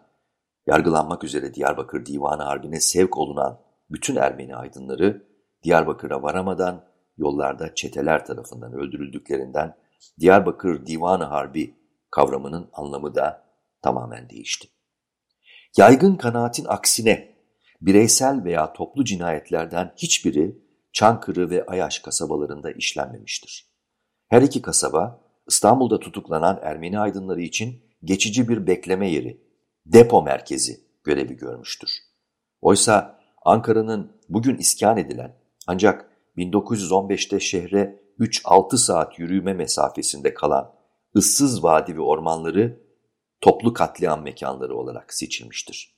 yargılanmak 0.68 1.24
üzere 1.24 1.54
Diyarbakır 1.54 2.06
Divanı 2.06 2.44
Harbi'ne 2.44 2.80
sevk 2.80 3.18
olunan 3.18 3.60
bütün 3.90 4.16
Ermeni 4.16 4.56
aydınları 4.56 5.28
Diyarbakır'a 5.64 6.24
varamadan 6.24 6.86
yollarda 7.18 7.76
çeteler 7.76 8.26
tarafından 8.26 8.74
öldürüldüklerinden 8.74 9.76
Diyarbakır 10.20 10.86
Divanı 10.86 11.24
Harbi 11.24 11.76
kavramının 12.12 12.70
anlamı 12.74 13.16
da 13.16 13.46
tamamen 13.82 14.30
değişti. 14.30 14.68
Yaygın 15.78 16.16
kanaatin 16.16 16.66
aksine 16.66 17.36
bireysel 17.82 18.44
veya 18.44 18.74
toplu 18.74 19.06
cinayetlerden 19.06 19.94
hiçbiri 19.98 20.66
Çankırı 20.94 21.50
ve 21.50 21.66
Ayaş 21.66 22.00
kasabalarında 22.00 22.72
işlenmemiştir. 22.72 23.68
Her 24.28 24.42
iki 24.42 24.62
kasaba 24.62 25.22
İstanbul'da 25.48 26.00
tutuklanan 26.00 26.60
Ermeni 26.62 27.00
aydınları 27.00 27.42
için 27.42 27.84
geçici 28.04 28.50
bir 28.50 28.68
bekleme 28.68 29.12
yeri, 29.12 29.45
depo 29.86 30.22
merkezi 30.22 30.80
görevi 31.04 31.38
görmüştür. 31.38 31.90
Oysa 32.62 33.20
Ankara'nın 33.46 34.12
bugün 34.30 34.58
iskan 34.58 34.98
edilen 34.98 35.38
ancak 35.68 36.12
1915'te 36.38 37.40
şehre 37.40 38.04
3-6 38.20 38.78
saat 38.78 39.20
yürüme 39.20 39.54
mesafesinde 39.54 40.34
kalan 40.34 40.76
ıssız 41.16 41.64
vadi 41.64 41.98
ve 41.98 42.02
ormanları 42.02 42.80
toplu 43.42 43.74
katliam 43.74 44.24
mekanları 44.24 44.78
olarak 44.78 45.14
seçilmiştir. 45.14 45.96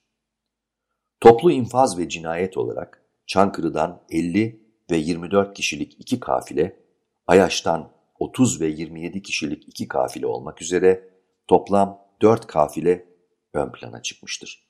Toplu 1.20 1.52
infaz 1.52 1.98
ve 1.98 2.10
cinayet 2.10 2.58
olarak 2.58 3.04
Çankırı'dan 3.28 4.04
50 4.10 4.62
ve 4.92 4.98
24 4.98 5.54
kişilik 5.54 5.96
iki 6.00 6.20
kafile, 6.20 6.80
Ayaş'tan 7.28 7.92
30 8.20 8.62
ve 8.62 8.68
27 8.68 9.22
kişilik 9.22 9.68
iki 9.68 9.88
kafile 9.88 10.28
olmak 10.28 10.62
üzere 10.62 11.10
toplam 11.48 12.00
4 12.22 12.48
kafile 12.48 13.06
ön 13.54 13.72
plana 13.72 14.02
çıkmıştır. 14.02 14.68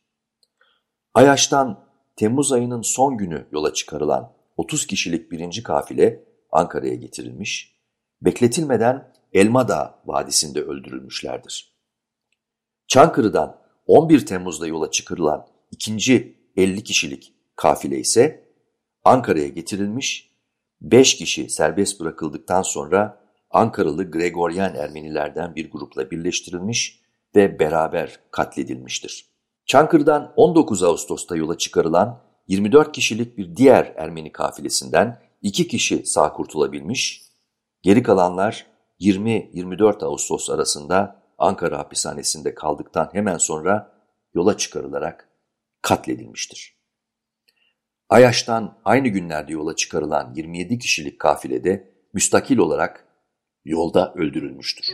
Ayaş'tan 1.13 1.87
Temmuz 2.15 2.51
ayının 2.51 2.81
son 2.81 3.17
günü 3.17 3.47
yola 3.51 3.73
çıkarılan 3.73 4.33
30 4.57 4.87
kişilik 4.87 5.31
birinci 5.31 5.63
kafile 5.63 6.23
Ankara'ya 6.51 6.95
getirilmiş, 6.95 7.77
bekletilmeden 8.21 9.13
Elmadağ 9.33 10.01
Vadisi'nde 10.05 10.61
öldürülmüşlerdir. 10.61 11.73
Çankırı'dan 12.87 13.61
11 13.85 14.25
Temmuz'da 14.25 14.67
yola 14.67 14.91
çıkarılan 14.91 15.47
ikinci 15.71 16.37
50 16.55 16.83
kişilik 16.83 17.33
kafile 17.55 17.99
ise 17.99 18.47
Ankara'ya 19.03 19.47
getirilmiş, 19.47 20.31
5 20.81 21.15
kişi 21.15 21.49
serbest 21.49 21.99
bırakıldıktan 21.99 22.61
sonra 22.61 23.27
Ankaralı 23.51 24.11
Gregoryen 24.11 24.75
Ermenilerden 24.75 25.55
bir 25.55 25.71
grupla 25.71 26.11
birleştirilmiş 26.11 27.01
ve 27.37 27.59
beraber 27.59 28.19
katledilmiştir. 28.31 29.25
Çankırı'dan 29.65 30.33
19 30.35 30.83
Ağustos'ta 30.83 31.35
yola 31.35 31.57
çıkarılan 31.57 32.21
24 32.47 32.91
kişilik 32.91 33.37
bir 33.37 33.55
diğer 33.55 33.93
Ermeni 33.97 34.31
kafilesinden 34.31 35.21
2 35.41 35.67
kişi 35.67 36.05
sağ 36.05 36.33
kurtulabilmiş, 36.33 37.23
geri 37.81 38.03
kalanlar 38.03 38.65
20-24 38.99 40.05
Ağustos 40.05 40.49
arasında 40.49 41.23
Ankara 41.37 41.77
hapishanesinde 41.77 42.55
kaldıktan 42.55 43.09
hemen 43.13 43.37
sonra 43.37 43.91
yola 44.33 44.57
çıkarılarak 44.57 45.29
katledilmiştir. 45.81 46.77
Ayaş'tan 48.09 48.77
aynı 48.85 49.07
günlerde 49.07 49.53
yola 49.53 49.75
çıkarılan 49.75 50.33
27 50.35 50.79
kişilik 50.79 51.19
kafilede 51.19 51.93
müstakil 52.13 52.57
olarak 52.57 53.07
yolda 53.65 54.13
öldürülmüştür. 54.13 54.85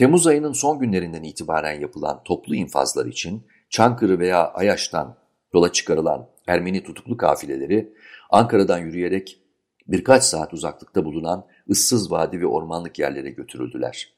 Temmuz 0.00 0.26
ayının 0.26 0.52
son 0.52 0.78
günlerinden 0.78 1.22
itibaren 1.22 1.80
yapılan 1.80 2.22
toplu 2.24 2.54
infazlar 2.54 3.06
için 3.06 3.46
Çankırı 3.70 4.18
veya 4.18 4.52
Ayaş'tan 4.52 5.16
yola 5.54 5.72
çıkarılan 5.72 6.28
Ermeni 6.46 6.82
tutuklu 6.84 7.16
kafileleri 7.16 7.94
Ankara'dan 8.30 8.78
yürüyerek 8.78 9.40
birkaç 9.88 10.22
saat 10.22 10.54
uzaklıkta 10.54 11.04
bulunan 11.04 11.46
ıssız 11.70 12.12
vadi 12.12 12.40
ve 12.40 12.46
ormanlık 12.46 12.98
yerlere 12.98 13.30
götürüldüler. 13.30 14.14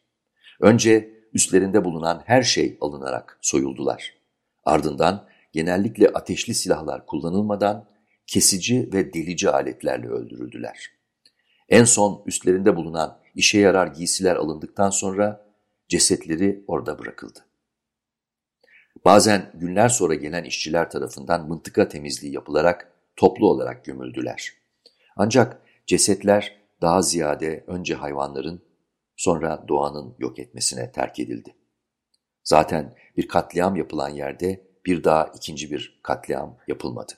Önce 0.61 1.11
üstlerinde 1.33 1.85
bulunan 1.85 2.23
her 2.27 2.42
şey 2.42 2.79
alınarak 2.81 3.38
soyuldular. 3.40 4.14
Ardından 4.64 5.27
genellikle 5.53 6.09
ateşli 6.09 6.55
silahlar 6.55 7.07
kullanılmadan 7.07 7.88
kesici 8.27 8.90
ve 8.92 9.14
delici 9.14 9.51
aletlerle 9.51 10.09
öldürüldüler. 10.09 10.90
En 11.68 11.85
son 11.85 12.23
üstlerinde 12.27 12.77
bulunan 12.77 13.18
işe 13.35 13.59
yarar 13.59 13.87
giysiler 13.87 14.37
alındıktan 14.37 14.90
sonra 14.90 15.52
cesetleri 15.92 16.64
orada 16.66 16.98
bırakıldı. 16.98 17.46
Bazen 19.05 19.50
günler 19.55 19.88
sonra 19.88 20.14
gelen 20.14 20.44
işçiler 20.44 20.90
tarafından 20.90 21.48
mıntıka 21.48 21.88
temizliği 21.88 22.35
yapılarak 22.35 22.92
toplu 23.16 23.48
olarak 23.50 23.85
gömüldüler. 23.85 24.52
Ancak 25.16 25.62
cesetler 25.87 26.61
daha 26.83 27.02
ziyade 27.02 27.64
önce 27.66 27.94
hayvanların 27.94 28.62
sonra 29.16 29.64
doğanın 29.68 30.14
yok 30.18 30.38
etmesine 30.38 30.92
terk 30.92 31.20
edildi. 31.20 31.55
Zaten 32.44 32.94
bir 33.16 33.28
katliam 33.28 33.76
yapılan 33.76 34.11
yerde 34.11 34.66
bir 34.87 35.05
daha 35.05 35.24
ikinci 35.24 35.70
bir 35.70 36.00
katliam 36.02 36.59
yapılmadı. 36.68 37.12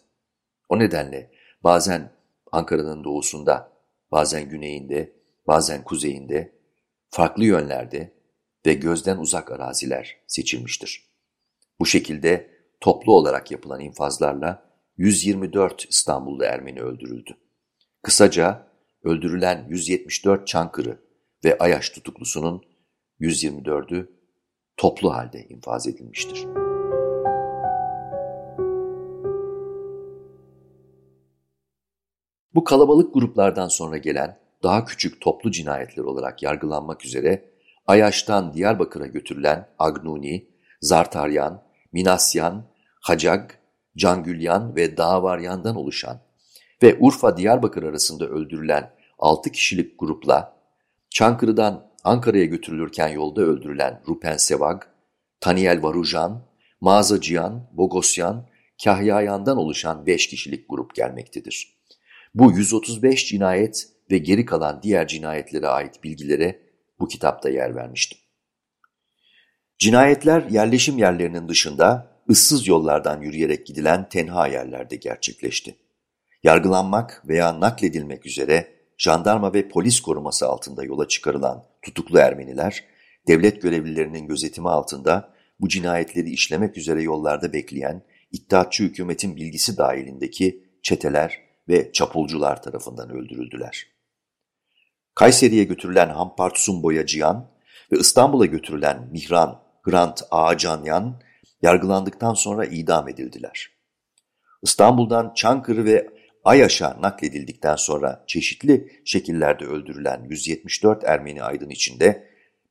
O 0.68 0.78
nedenle 0.78 1.30
bazen 1.64 2.10
Ankara'nın 2.52 3.04
doğusunda, 3.04 3.72
bazen 4.12 4.48
güneyinde, 4.48 5.12
bazen 5.46 5.84
kuzeyinde, 5.84 6.52
farklı 7.10 7.44
yönlerde 7.44 8.14
ve 8.66 8.74
gözden 8.74 9.18
uzak 9.18 9.52
araziler 9.52 10.16
seçilmiştir. 10.26 11.08
Bu 11.80 11.86
şekilde 11.86 12.50
toplu 12.80 13.12
olarak 13.12 13.50
yapılan 13.50 13.80
infazlarla 13.80 14.70
124 14.96 15.86
İstanbullu 15.90 16.44
Ermeni 16.44 16.82
öldürüldü. 16.82 17.36
Kısaca 18.02 18.66
öldürülen 19.02 19.66
174 19.68 20.46
Çankırı 20.46 20.98
ve 21.44 21.58
Ayaş 21.58 21.90
tutuklusunun 21.90 22.62
124'ü 23.20 24.06
toplu 24.76 25.14
halde 25.14 25.46
infaz 25.48 25.86
edilmiştir. 25.86 26.46
Bu 32.54 32.64
kalabalık 32.64 33.14
gruplardan 33.14 33.68
sonra 33.68 33.98
gelen 33.98 34.38
daha 34.62 34.84
küçük 34.84 35.20
toplu 35.20 35.50
cinayetler 35.50 36.04
olarak 36.04 36.42
yargılanmak 36.42 37.04
üzere 37.04 37.53
Ayaş'tan 37.86 38.54
Diyarbakır'a 38.54 39.06
götürülen 39.06 39.68
Agnuni, 39.78 40.48
Zartaryan, 40.80 41.62
Minasyan, 41.92 42.66
Hacag, 43.00 43.50
Cangülyan 43.96 44.76
ve 44.76 44.96
Dağvaryan'dan 44.96 45.76
oluşan 45.76 46.20
ve 46.82 46.96
Urfa-Diyarbakır 47.00 47.82
arasında 47.82 48.26
öldürülen 48.26 48.90
6 49.18 49.50
kişilik 49.50 49.98
grupla 49.98 50.56
Çankırı'dan 51.10 51.86
Ankara'ya 52.04 52.44
götürülürken 52.44 53.08
yolda 53.08 53.42
öldürülen 53.42 54.02
Rupen 54.08 54.36
Sevag, 54.36 54.82
Taniel 55.40 55.82
Varujan, 55.82 56.42
Mağazacıyan, 56.80 57.68
Bogosyan, 57.72 58.46
Kahyayan'dan 58.84 59.56
oluşan 59.56 60.06
5 60.06 60.26
kişilik 60.26 60.68
grup 60.68 60.94
gelmektedir. 60.94 61.78
Bu 62.34 62.52
135 62.52 63.26
cinayet 63.26 63.88
ve 64.10 64.18
geri 64.18 64.44
kalan 64.44 64.82
diğer 64.82 65.08
cinayetlere 65.08 65.66
ait 65.68 66.04
bilgilere 66.04 66.63
bu 66.98 67.08
kitapta 67.08 67.50
yer 67.50 67.76
vermiştim. 67.76 68.18
Cinayetler 69.78 70.42
yerleşim 70.50 70.98
yerlerinin 70.98 71.48
dışında 71.48 72.14
ıssız 72.30 72.66
yollardan 72.66 73.20
yürüyerek 73.20 73.66
gidilen 73.66 74.08
tenha 74.08 74.46
yerlerde 74.46 74.96
gerçekleşti. 74.96 75.76
Yargılanmak 76.42 77.22
veya 77.28 77.60
nakledilmek 77.60 78.26
üzere 78.26 78.74
jandarma 78.98 79.54
ve 79.54 79.68
polis 79.68 80.00
koruması 80.00 80.46
altında 80.46 80.84
yola 80.84 81.08
çıkarılan 81.08 81.64
tutuklu 81.82 82.18
Ermeniler, 82.18 82.84
devlet 83.28 83.62
görevlilerinin 83.62 84.26
gözetimi 84.26 84.68
altında 84.68 85.34
bu 85.60 85.68
cinayetleri 85.68 86.30
işlemek 86.30 86.76
üzere 86.76 87.02
yollarda 87.02 87.52
bekleyen 87.52 88.02
İttihatçı 88.34 88.84
hükümetin 88.84 89.36
bilgisi 89.36 89.76
dahilindeki 89.76 90.64
çeteler 90.82 91.40
ve 91.68 91.92
çapulcular 91.92 92.62
tarafından 92.62 93.10
öldürüldüler. 93.10 93.93
Kayseri'ye 95.14 95.64
götürülen 95.64 96.08
Hampartsun 96.08 96.82
Boyacıyan 96.82 97.50
ve 97.92 97.98
İstanbul'a 97.98 98.46
götürülen 98.46 99.08
Mihran 99.12 99.62
Grant 99.82 100.22
Ağacanyan 100.30 101.20
yargılandıktan 101.62 102.34
sonra 102.34 102.64
idam 102.64 103.08
edildiler. 103.08 103.70
İstanbul'dan 104.62 105.34
Çankırı 105.34 105.84
ve 105.84 106.08
Ayaş'a 106.44 106.96
nakledildikten 107.00 107.76
sonra 107.76 108.24
çeşitli 108.26 109.02
şekillerde 109.04 109.64
öldürülen 109.64 110.26
174 110.28 111.04
Ermeni 111.04 111.42
aydın 111.42 111.70
içinde 111.70 112.28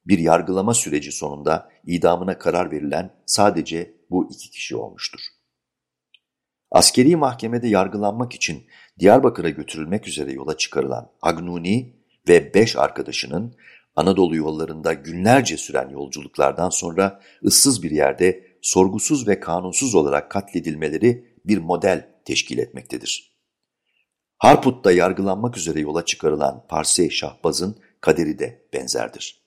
bir 0.08 0.20
yargılama 0.20 0.74
süreci 0.74 1.12
sonunda 1.12 1.70
idamına 1.86 2.38
karar 2.38 2.72
verilen 2.72 3.14
sadece 3.26 3.96
bu 4.10 4.30
iki 4.32 4.50
kişi 4.50 4.76
olmuştur. 4.76 5.20
Askeri 6.72 7.16
mahkemede 7.16 7.68
yargılanmak 7.68 8.34
için 8.34 8.64
Diyarbakır'a 9.00 9.50
götürülmek 9.50 10.08
üzere 10.08 10.32
yola 10.32 10.58
çıkarılan 10.58 11.12
Agnuni 11.22 12.03
ve 12.28 12.54
beş 12.54 12.76
arkadaşının 12.76 13.56
Anadolu 13.96 14.36
yollarında 14.36 14.94
günlerce 14.94 15.58
süren 15.58 15.90
yolculuklardan 15.90 16.70
sonra 16.70 17.20
ıssız 17.46 17.84
bir 17.84 17.92
yerde 17.92 18.48
sorgusuz 18.62 19.28
ve 19.28 19.40
kanunsuz 19.40 19.96
olarak 19.96 20.32
katledilmeleri 20.32 21.38
bir 21.46 21.58
model 21.58 22.10
teşkil 22.26 22.58
etmektedir. 22.58 23.34
Harput'ta 24.38 24.92
yargılanmak 24.92 25.58
üzere 25.58 25.80
yola 25.80 26.06
çıkarılan 26.06 26.66
Parsi 26.70 27.12
Şahbaz'ın 27.12 27.76
kaderi 28.02 28.40
de 28.40 28.68
benzerdir. 28.74 29.44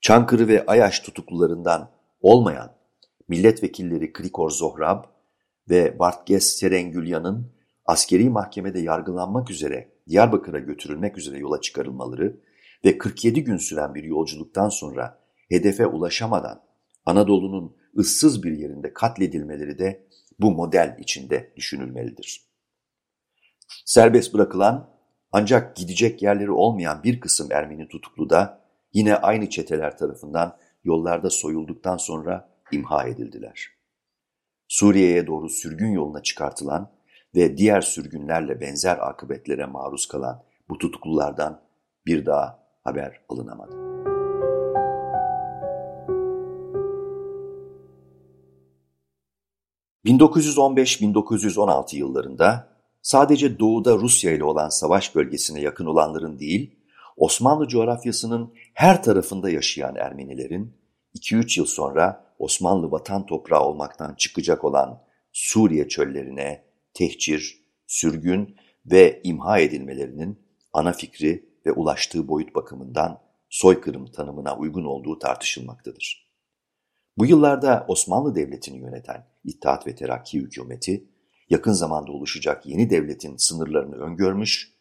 Çankırı 0.00 0.48
ve 0.48 0.66
Ayaş 0.66 1.00
tutuklularından 1.00 1.90
olmayan 2.20 2.76
milletvekilleri 3.28 4.12
Krikor 4.12 4.50
Zohrab 4.50 5.04
ve 5.70 5.98
Bartges 5.98 6.56
Serengülyan'ın 6.56 7.52
askeri 7.86 8.30
mahkemede 8.30 8.80
yargılanmak 8.80 9.50
üzere 9.50 9.91
Diyarbakır'a 10.08 10.58
götürülmek 10.58 11.18
üzere 11.18 11.38
yola 11.38 11.60
çıkarılmaları 11.60 12.40
ve 12.84 12.98
47 12.98 13.44
gün 13.44 13.56
süren 13.56 13.94
bir 13.94 14.04
yolculuktan 14.04 14.68
sonra 14.68 15.18
hedefe 15.48 15.86
ulaşamadan 15.86 16.62
Anadolu'nun 17.06 17.76
ıssız 17.98 18.42
bir 18.42 18.52
yerinde 18.52 18.92
katledilmeleri 18.92 19.78
de 19.78 20.06
bu 20.40 20.50
model 20.50 20.96
içinde 21.00 21.52
düşünülmelidir. 21.56 22.42
Serbest 23.84 24.34
bırakılan 24.34 24.90
ancak 25.32 25.76
gidecek 25.76 26.22
yerleri 26.22 26.50
olmayan 26.50 27.02
bir 27.02 27.20
kısım 27.20 27.52
Ermeni 27.52 27.88
tutuklu 27.88 28.30
da 28.30 28.60
yine 28.92 29.16
aynı 29.16 29.50
çeteler 29.50 29.98
tarafından 29.98 30.56
yollarda 30.84 31.30
soyulduktan 31.30 31.96
sonra 31.96 32.52
imha 32.72 33.08
edildiler. 33.08 33.68
Suriye'ye 34.68 35.26
doğru 35.26 35.48
sürgün 35.48 35.90
yoluna 35.90 36.22
çıkartılan 36.22 36.92
ve 37.34 37.56
diğer 37.56 37.80
sürgünlerle 37.80 38.60
benzer 38.60 38.98
akıbetlere 39.08 39.66
maruz 39.66 40.08
kalan 40.08 40.42
bu 40.68 40.78
tutuklulardan 40.78 41.60
bir 42.06 42.26
daha 42.26 42.58
haber 42.84 43.20
alınamadı. 43.28 43.82
...1915-1916 50.06 51.96
yıllarında 51.96 52.68
sadece 53.02 53.58
doğuda 53.58 53.96
Rusya 53.96 54.32
ile 54.32 54.44
olan 54.44 54.68
savaş 54.68 55.14
bölgesine 55.14 55.60
yakın 55.60 55.86
olanların 55.86 56.38
değil, 56.38 56.76
Osmanlı 57.16 57.68
coğrafyasının 57.68 58.54
her 58.74 59.02
tarafında 59.02 59.50
yaşayan 59.50 59.94
Ermenilerin 59.94 60.76
2-3 61.14 61.60
yıl 61.60 61.66
sonra 61.66 62.24
Osmanlı 62.38 62.90
vatan 62.90 63.26
toprağı 63.26 63.62
olmaktan 63.62 64.14
çıkacak 64.14 64.64
olan 64.64 65.02
Suriye 65.32 65.88
çöllerine 65.88 66.71
tehcir, 66.94 67.64
sürgün 67.86 68.56
ve 68.86 69.20
imha 69.24 69.58
edilmelerinin 69.58 70.38
ana 70.72 70.92
fikri 70.92 71.48
ve 71.66 71.72
ulaştığı 71.72 72.28
boyut 72.28 72.54
bakımından 72.54 73.20
soykırım 73.50 74.06
tanımına 74.06 74.56
uygun 74.56 74.84
olduğu 74.84 75.18
tartışılmaktadır. 75.18 76.32
Bu 77.18 77.26
yıllarda 77.26 77.84
Osmanlı 77.88 78.34
Devleti'ni 78.34 78.78
yöneten 78.78 79.26
İttihat 79.44 79.86
ve 79.86 79.94
Terakki 79.94 80.40
hükümeti, 80.40 81.04
yakın 81.50 81.72
zamanda 81.72 82.12
oluşacak 82.12 82.66
yeni 82.66 82.90
devletin 82.90 83.36
sınırlarını 83.36 83.96
öngörmüş 83.96 84.72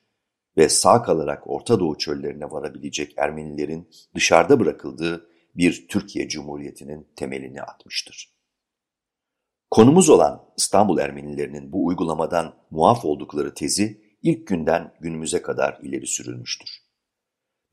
ve 0.58 0.69
sağ 0.69 1.04
kalarak 1.04 1.43
Orta 1.50 1.80
Doğu 1.80 1.97
çöllerine 1.97 2.52
varabilecek 2.52 3.13
Ermenilerin 3.17 3.89
dışarıda 4.15 4.60
bırakıldığı 4.60 5.30
bir 5.56 5.88
Türkiye 5.88 6.28
Cumhuriyeti'nin 6.30 7.07
temelini 7.16 7.62
atmıştır. 7.62 8.41
Konumuz 9.72 10.09
olan 10.09 10.43
İstanbul 10.57 10.97
Ermenilerinin 10.97 11.72
bu 11.72 11.86
uygulamadan 11.86 12.53
muaf 12.72 13.05
oldukları 13.05 13.53
tezi 13.53 14.01
ilk 14.24 14.47
günden 14.47 14.93
günümüze 14.99 15.41
kadar 15.41 15.80
ileri 15.82 16.07
sürülmüştür. 16.07 16.69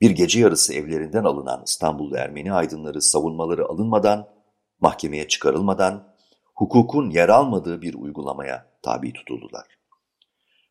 Bir 0.00 0.10
gece 0.10 0.40
yarısı 0.40 0.74
evlerinden 0.74 1.24
alınan 1.24 1.62
İstanbullu 1.66 2.16
Ermeni 2.16 2.52
aydınları 2.52 3.02
savunmaları 3.02 3.64
alınmadan, 3.64 4.28
mahkemeye 4.80 5.28
çıkarılmadan, 5.28 6.14
hukukun 6.54 7.10
yer 7.10 7.28
almadığı 7.28 7.82
bir 7.82 7.94
uygulamaya 7.94 8.66
tabi 8.82 9.12
tutuldular. 9.12 9.66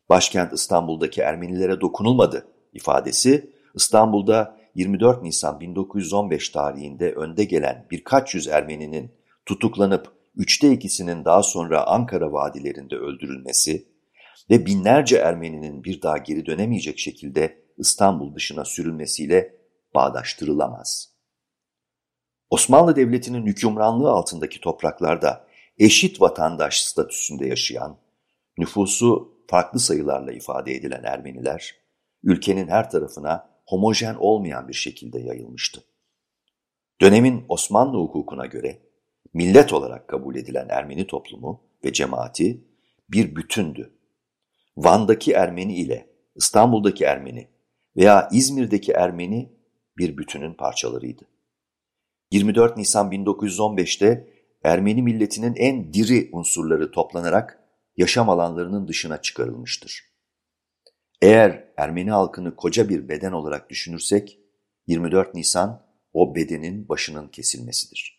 Başkent 0.08 0.52
İstanbul'daki 0.52 1.20
Ermenilere 1.20 1.80
dokunulmadı 1.80 2.48
ifadesi 2.72 3.52
İstanbul'da 3.74 4.56
24 4.74 5.22
Nisan 5.22 5.60
1915 5.60 6.48
tarihinde 6.48 7.12
önde 7.12 7.44
gelen 7.44 7.86
birkaç 7.90 8.34
yüz 8.34 8.48
Ermeninin 8.48 9.12
tutuklanıp 9.46 10.17
üçte 10.38 10.72
ikisinin 10.72 11.24
daha 11.24 11.42
sonra 11.42 11.86
Ankara 11.86 12.32
vadilerinde 12.32 12.96
öldürülmesi 12.96 13.88
ve 14.50 14.66
binlerce 14.66 15.16
Ermeninin 15.16 15.84
bir 15.84 16.02
daha 16.02 16.18
geri 16.18 16.46
dönemeyecek 16.46 16.98
şekilde 16.98 17.62
İstanbul 17.78 18.34
dışına 18.34 18.64
sürülmesiyle 18.64 19.54
bağdaştırılamaz. 19.94 21.12
Osmanlı 22.50 22.96
Devleti'nin 22.96 23.46
hükümranlığı 23.46 24.10
altındaki 24.10 24.60
topraklarda 24.60 25.46
eşit 25.78 26.20
vatandaş 26.20 26.80
statüsünde 26.80 27.46
yaşayan, 27.46 27.98
nüfusu 28.58 29.38
farklı 29.46 29.78
sayılarla 29.80 30.32
ifade 30.32 30.74
edilen 30.74 31.02
Ermeniler, 31.02 31.74
ülkenin 32.22 32.68
her 32.68 32.90
tarafına 32.90 33.50
homojen 33.66 34.14
olmayan 34.14 34.68
bir 34.68 34.74
şekilde 34.74 35.20
yayılmıştı. 35.20 35.84
Dönemin 37.00 37.44
Osmanlı 37.48 37.98
hukukuna 37.98 38.46
göre 38.46 38.87
millet 39.38 39.72
olarak 39.72 40.08
kabul 40.08 40.36
edilen 40.36 40.68
Ermeni 40.68 41.06
toplumu 41.06 41.60
ve 41.84 41.92
cemaati 41.92 42.64
bir 43.10 43.36
bütündü. 43.36 43.92
Van'daki 44.76 45.32
Ermeni 45.32 45.76
ile 45.76 46.10
İstanbul'daki 46.34 47.04
Ermeni 47.04 47.48
veya 47.96 48.28
İzmir'deki 48.32 48.92
Ermeni 48.92 49.52
bir 49.98 50.16
bütünün 50.16 50.54
parçalarıydı. 50.54 51.24
24 52.30 52.76
Nisan 52.76 53.10
1915'te 53.10 54.28
Ermeni 54.64 55.02
milletinin 55.02 55.54
en 55.56 55.92
diri 55.92 56.28
unsurları 56.32 56.90
toplanarak 56.90 57.64
yaşam 57.96 58.30
alanlarının 58.30 58.88
dışına 58.88 59.20
çıkarılmıştır. 59.20 60.02
Eğer 61.22 61.64
Ermeni 61.76 62.10
halkını 62.10 62.56
koca 62.56 62.88
bir 62.88 63.08
beden 63.08 63.32
olarak 63.32 63.70
düşünürsek, 63.70 64.38
24 64.86 65.34
Nisan 65.34 65.86
o 66.12 66.34
bedenin 66.34 66.88
başının 66.88 67.28
kesilmesidir. 67.28 68.17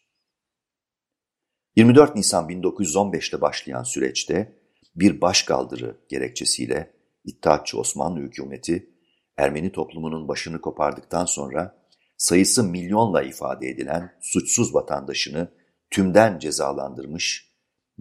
24 1.75 2.15
Nisan 2.15 2.49
1915'te 2.49 3.41
başlayan 3.41 3.83
süreçte 3.83 4.59
bir 4.95 5.21
başkaldırı 5.21 5.97
gerekçesiyle 6.09 6.93
İttihatçı 7.25 7.79
Osmanlı 7.79 8.19
hükümeti 8.19 8.89
Ermeni 9.37 9.71
toplumunun 9.71 10.27
başını 10.27 10.61
kopardıktan 10.61 11.25
sonra 11.25 11.79
sayısı 12.17 12.63
milyonla 12.63 13.21
ifade 13.21 13.69
edilen 13.69 14.17
suçsuz 14.21 14.73
vatandaşını 14.73 15.51
tümden 15.89 16.39
cezalandırmış 16.39 17.53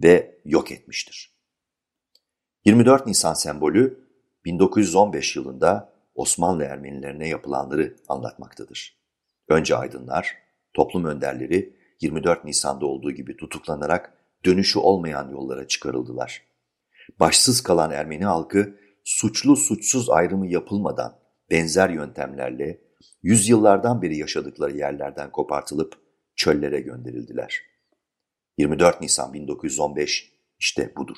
ve 0.03 0.41
yok 0.45 0.71
etmiştir. 0.71 1.39
24 2.65 3.05
Nisan 3.05 3.33
sembolü 3.33 4.09
1915 4.45 5.35
yılında 5.35 5.93
Osmanlı 6.15 6.63
Ermenilerine 6.63 7.27
yapılanları 7.27 7.95
anlatmaktadır. 8.07 8.99
Önce 9.47 9.75
aydınlar, 9.75 10.37
toplum 10.73 11.05
önderleri 11.05 11.78
24 12.01 12.45
Nisan'da 12.45 12.85
olduğu 12.85 13.11
gibi 13.11 13.37
tutuklanarak 13.37 14.13
dönüşü 14.45 14.79
olmayan 14.79 15.29
yollara 15.29 15.67
çıkarıldılar. 15.67 16.41
Başsız 17.19 17.61
kalan 17.61 17.91
Ermeni 17.91 18.25
halkı 18.25 18.75
suçlu 19.03 19.55
suçsuz 19.55 20.09
ayrımı 20.09 20.47
yapılmadan 20.47 21.19
benzer 21.51 21.89
yöntemlerle 21.89 22.81
yüzyıllardan 23.23 24.01
beri 24.01 24.17
yaşadıkları 24.17 24.77
yerlerden 24.77 25.31
kopartılıp 25.31 25.97
çöllere 26.35 26.79
gönderildiler. 26.79 27.61
24 28.57 29.01
Nisan 29.01 29.33
1915 29.33 30.33
işte 30.59 30.93
budur. 30.95 31.17